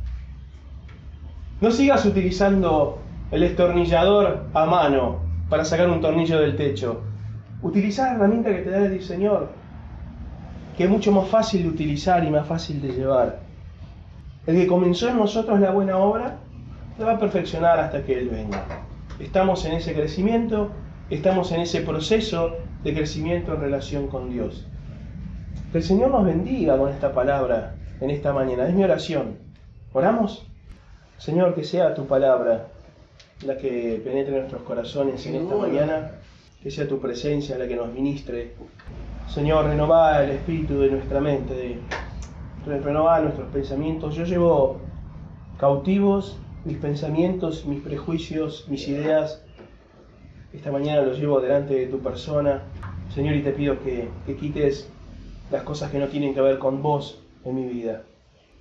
No 1.61 1.71
sigas 1.71 2.05
utilizando 2.05 2.99
el 3.31 3.39
destornillador 3.39 4.47
a 4.53 4.65
mano 4.65 5.21
para 5.47 5.63
sacar 5.63 5.89
un 5.89 6.01
tornillo 6.01 6.41
del 6.41 6.57
techo. 6.57 7.03
Utiliza 7.61 8.03
la 8.03 8.15
herramienta 8.15 8.49
que 8.49 8.63
te 8.63 8.69
da 8.69 8.85
el 8.85 9.01
Señor, 9.01 9.47
que 10.75 10.83
es 10.83 10.89
mucho 10.89 11.13
más 11.13 11.29
fácil 11.29 11.63
de 11.63 11.69
utilizar 11.69 12.21
y 12.25 12.29
más 12.29 12.45
fácil 12.45 12.81
de 12.81 12.89
llevar. 12.89 13.39
El 14.45 14.57
que 14.57 14.67
comenzó 14.67 15.07
en 15.07 15.15
nosotros 15.15 15.57
la 15.61 15.71
buena 15.71 15.95
obra, 15.95 16.35
la 16.99 17.05
va 17.05 17.11
a 17.13 17.19
perfeccionar 17.19 17.79
hasta 17.79 18.03
que 18.03 18.19
Él 18.19 18.27
venga. 18.27 18.61
Estamos 19.21 19.63
en 19.63 19.71
ese 19.71 19.93
crecimiento, 19.93 20.71
estamos 21.09 21.53
en 21.53 21.61
ese 21.61 21.79
proceso 21.79 22.57
de 22.83 22.93
crecimiento 22.93 23.53
en 23.53 23.61
relación 23.61 24.07
con 24.07 24.29
Dios. 24.29 24.67
Que 25.75 25.79
el 25.79 25.83
Señor 25.85 26.09
nos 26.09 26.23
bendiga 26.23 26.77
con 26.77 26.89
esta 26.89 27.11
palabra 27.11 27.75
en 27.99 28.09
esta 28.09 28.31
mañana. 28.31 28.65
Es 28.65 28.73
mi 28.73 28.85
oración. 28.85 29.39
¿Oramos? 29.91 30.47
Señor, 31.17 31.53
que 31.53 31.65
sea 31.65 31.93
tu 31.93 32.05
palabra 32.05 32.67
la 33.45 33.57
que 33.57 34.01
penetre 34.01 34.37
nuestros 34.37 34.61
corazones 34.61 35.27
en 35.27 35.35
esta 35.35 35.53
mañana, 35.57 36.11
que 36.63 36.71
sea 36.71 36.87
tu 36.87 37.01
presencia 37.01 37.57
la 37.57 37.67
que 37.67 37.75
nos 37.75 37.91
ministre. 37.91 38.53
Señor, 39.27 39.65
renová 39.65 40.23
el 40.23 40.29
espíritu 40.29 40.79
de 40.79 40.91
nuestra 40.91 41.19
mente, 41.19 41.77
renová 42.65 43.19
nuestros 43.19 43.51
pensamientos. 43.51 44.15
Yo 44.15 44.23
llevo 44.23 44.79
cautivos 45.59 46.37
mis 46.63 46.77
pensamientos, 46.77 47.65
mis 47.65 47.81
prejuicios, 47.81 48.65
mis 48.69 48.87
ideas. 48.87 49.43
Esta 50.53 50.71
mañana 50.71 51.01
los 51.01 51.19
llevo 51.19 51.41
delante 51.41 51.73
de 51.73 51.87
tu 51.87 51.99
persona. 51.99 52.63
Señor, 53.13 53.35
y 53.35 53.43
te 53.43 53.51
pido 53.51 53.77
que, 53.83 54.07
que 54.25 54.37
quites 54.37 54.89
las 55.51 55.63
cosas 55.63 55.91
que 55.91 55.99
no 55.99 56.07
tienen 56.07 56.33
que 56.33 56.41
ver 56.41 56.57
con 56.59 56.81
vos 56.81 57.21
en 57.43 57.55
mi 57.55 57.65
vida. 57.65 58.03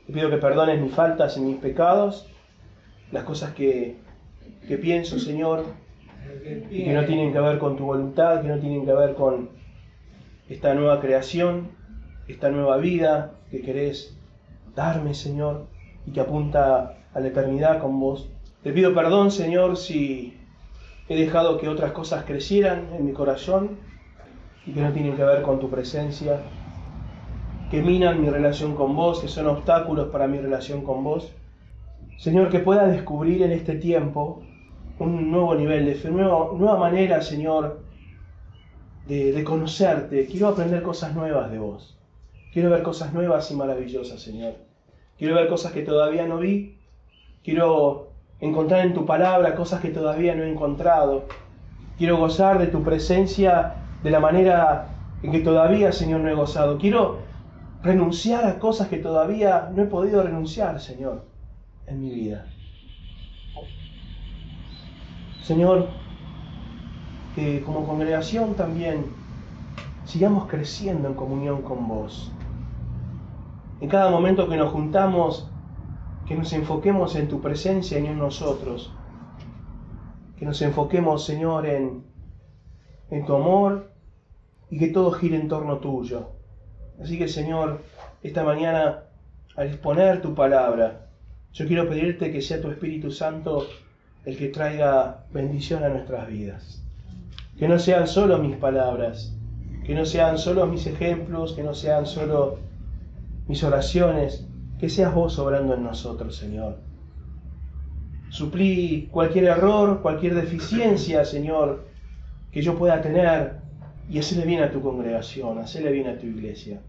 Te 0.06 0.12
pido 0.12 0.30
que 0.30 0.36
perdones 0.36 0.80
mis 0.80 0.92
faltas 0.92 1.36
y 1.36 1.40
mis 1.40 1.56
pecados, 1.56 2.26
las 3.10 3.24
cosas 3.24 3.54
que, 3.54 3.96
que 4.68 4.76
pienso, 4.76 5.18
Señor, 5.18 5.64
y 6.70 6.84
que 6.84 6.92
no 6.92 7.04
tienen 7.04 7.32
que 7.32 7.40
ver 7.40 7.58
con 7.58 7.76
tu 7.76 7.86
voluntad, 7.86 8.42
que 8.42 8.48
no 8.48 8.58
tienen 8.58 8.84
que 8.84 8.92
ver 8.92 9.14
con 9.14 9.50
esta 10.48 10.74
nueva 10.74 11.00
creación, 11.00 11.70
esta 12.28 12.50
nueva 12.50 12.76
vida 12.76 13.32
que 13.50 13.62
querés 13.62 14.16
darme, 14.74 15.14
Señor, 15.14 15.66
y 16.06 16.12
que 16.12 16.20
apunta 16.20 16.98
a 17.14 17.20
la 17.20 17.28
eternidad 17.28 17.80
con 17.80 17.98
vos. 17.98 18.28
Te 18.62 18.72
pido 18.72 18.94
perdón, 18.94 19.30
Señor, 19.30 19.76
si 19.76 20.36
he 21.08 21.16
dejado 21.16 21.58
que 21.58 21.68
otras 21.68 21.92
cosas 21.92 22.24
crecieran 22.24 22.88
en 22.94 23.06
mi 23.06 23.12
corazón 23.12 23.78
y 24.66 24.72
que 24.72 24.80
no 24.80 24.92
tienen 24.92 25.16
que 25.16 25.24
ver 25.24 25.42
con 25.42 25.60
tu 25.60 25.70
presencia, 25.70 26.40
que 27.70 27.82
minan 27.82 28.20
mi 28.20 28.28
relación 28.28 28.74
con 28.74 28.94
vos, 28.94 29.20
que 29.20 29.28
son 29.28 29.46
obstáculos 29.46 30.08
para 30.08 30.26
mi 30.26 30.38
relación 30.38 30.82
con 30.82 31.02
vos. 31.02 31.32
Señor, 32.18 32.50
que 32.50 32.60
pueda 32.60 32.86
descubrir 32.86 33.42
en 33.42 33.52
este 33.52 33.74
tiempo 33.76 34.42
un 34.98 35.30
nuevo 35.30 35.54
nivel 35.54 35.86
de 35.86 35.94
fe, 35.94 36.10
una 36.10 36.24
nueva 36.24 36.78
manera, 36.78 37.20
Señor, 37.22 37.80
de, 39.06 39.32
de 39.32 39.44
conocerte. 39.44 40.26
Quiero 40.26 40.48
aprender 40.48 40.82
cosas 40.82 41.14
nuevas 41.14 41.50
de 41.50 41.58
vos. 41.58 41.98
Quiero 42.52 42.70
ver 42.70 42.82
cosas 42.82 43.12
nuevas 43.12 43.50
y 43.50 43.56
maravillosas, 43.56 44.20
Señor. 44.20 44.54
Quiero 45.18 45.34
ver 45.34 45.48
cosas 45.48 45.72
que 45.72 45.82
todavía 45.82 46.26
no 46.26 46.38
vi. 46.38 46.78
Quiero 47.42 48.08
encontrar 48.40 48.86
en 48.86 48.94
tu 48.94 49.04
palabra 49.06 49.54
cosas 49.54 49.80
que 49.80 49.90
todavía 49.90 50.34
no 50.34 50.44
he 50.44 50.50
encontrado. 50.50 51.24
Quiero 51.98 52.16
gozar 52.16 52.58
de 52.58 52.66
tu 52.68 52.82
presencia 52.82 53.74
de 54.02 54.10
la 54.10 54.20
manera 54.20 54.88
en 55.22 55.32
que 55.32 55.40
todavía, 55.40 55.92
Señor, 55.92 56.20
no 56.20 56.28
he 56.28 56.34
gozado. 56.34 56.78
Quiero 56.78 57.18
renunciar 57.84 58.46
a 58.46 58.58
cosas 58.58 58.88
que 58.88 58.96
todavía 58.96 59.70
no 59.74 59.82
he 59.82 59.86
podido 59.86 60.22
renunciar, 60.22 60.80
Señor, 60.80 61.26
en 61.86 62.00
mi 62.00 62.10
vida. 62.10 62.46
Señor, 65.42 65.88
que 67.34 67.62
como 67.62 67.86
congregación 67.86 68.54
también 68.54 69.04
sigamos 70.06 70.48
creciendo 70.48 71.08
en 71.08 71.14
comunión 71.14 71.60
con 71.60 71.86
vos. 71.86 72.32
En 73.82 73.90
cada 73.90 74.10
momento 74.10 74.48
que 74.48 74.56
nos 74.56 74.72
juntamos, 74.72 75.50
que 76.26 76.34
nos 76.34 76.54
enfoquemos 76.54 77.14
en 77.16 77.28
tu 77.28 77.42
presencia 77.42 77.98
y 77.98 78.06
en 78.06 78.18
nosotros. 78.18 78.94
Que 80.38 80.46
nos 80.46 80.62
enfoquemos, 80.62 81.26
Señor, 81.26 81.66
en, 81.66 82.02
en 83.10 83.26
tu 83.26 83.34
amor 83.34 83.92
y 84.70 84.78
que 84.78 84.88
todo 84.88 85.12
gire 85.12 85.36
en 85.36 85.48
torno 85.48 85.78
tuyo. 85.80 86.30
Así 87.02 87.18
que, 87.18 87.28
Señor, 87.28 87.82
esta 88.22 88.44
mañana, 88.44 89.04
al 89.56 89.66
exponer 89.68 90.22
tu 90.22 90.34
palabra, 90.34 91.06
yo 91.52 91.66
quiero 91.66 91.88
pedirte 91.88 92.32
que 92.32 92.42
sea 92.42 92.60
tu 92.60 92.70
Espíritu 92.70 93.10
Santo 93.10 93.66
el 94.24 94.36
que 94.36 94.48
traiga 94.48 95.24
bendición 95.32 95.84
a 95.84 95.88
nuestras 95.88 96.26
vidas. 96.28 96.82
Que 97.58 97.68
no 97.68 97.78
sean 97.78 98.06
solo 98.08 98.38
mis 98.38 98.56
palabras, 98.56 99.36
que 99.84 99.94
no 99.94 100.04
sean 100.04 100.38
solo 100.38 100.66
mis 100.66 100.86
ejemplos, 100.86 101.52
que 101.52 101.62
no 101.62 101.74
sean 101.74 102.06
solo 102.06 102.58
mis 103.46 103.62
oraciones, 103.62 104.46
que 104.80 104.88
seas 104.88 105.14
vos 105.14 105.38
obrando 105.38 105.74
en 105.74 105.84
nosotros, 105.84 106.36
Señor. 106.36 106.78
Suplí 108.30 109.08
cualquier 109.12 109.44
error, 109.44 110.00
cualquier 110.02 110.34
deficiencia, 110.34 111.24
Señor, 111.24 111.86
que 112.50 112.62
yo 112.62 112.76
pueda 112.76 113.00
tener 113.02 113.63
y 114.08 114.18
hacerle 114.18 114.44
bien 114.44 114.62
a 114.62 114.70
tu 114.70 114.80
congregación, 114.80 115.58
hacerle 115.58 115.92
bien 115.92 116.08
a 116.08 116.18
tu 116.18 116.26
iglesia, 116.26 116.80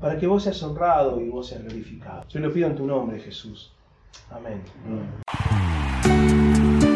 para 0.00 0.18
que 0.18 0.26
vos 0.26 0.42
seas 0.42 0.62
honrado 0.62 1.20
y 1.20 1.28
vos 1.28 1.48
seas 1.48 1.62
glorificado. 1.62 2.24
Yo 2.28 2.40
lo 2.40 2.52
pido 2.52 2.68
en 2.68 2.76
tu 2.76 2.86
nombre, 2.86 3.20
Jesús. 3.20 3.72
Amén. 4.30 4.62
Amén. 6.04 6.93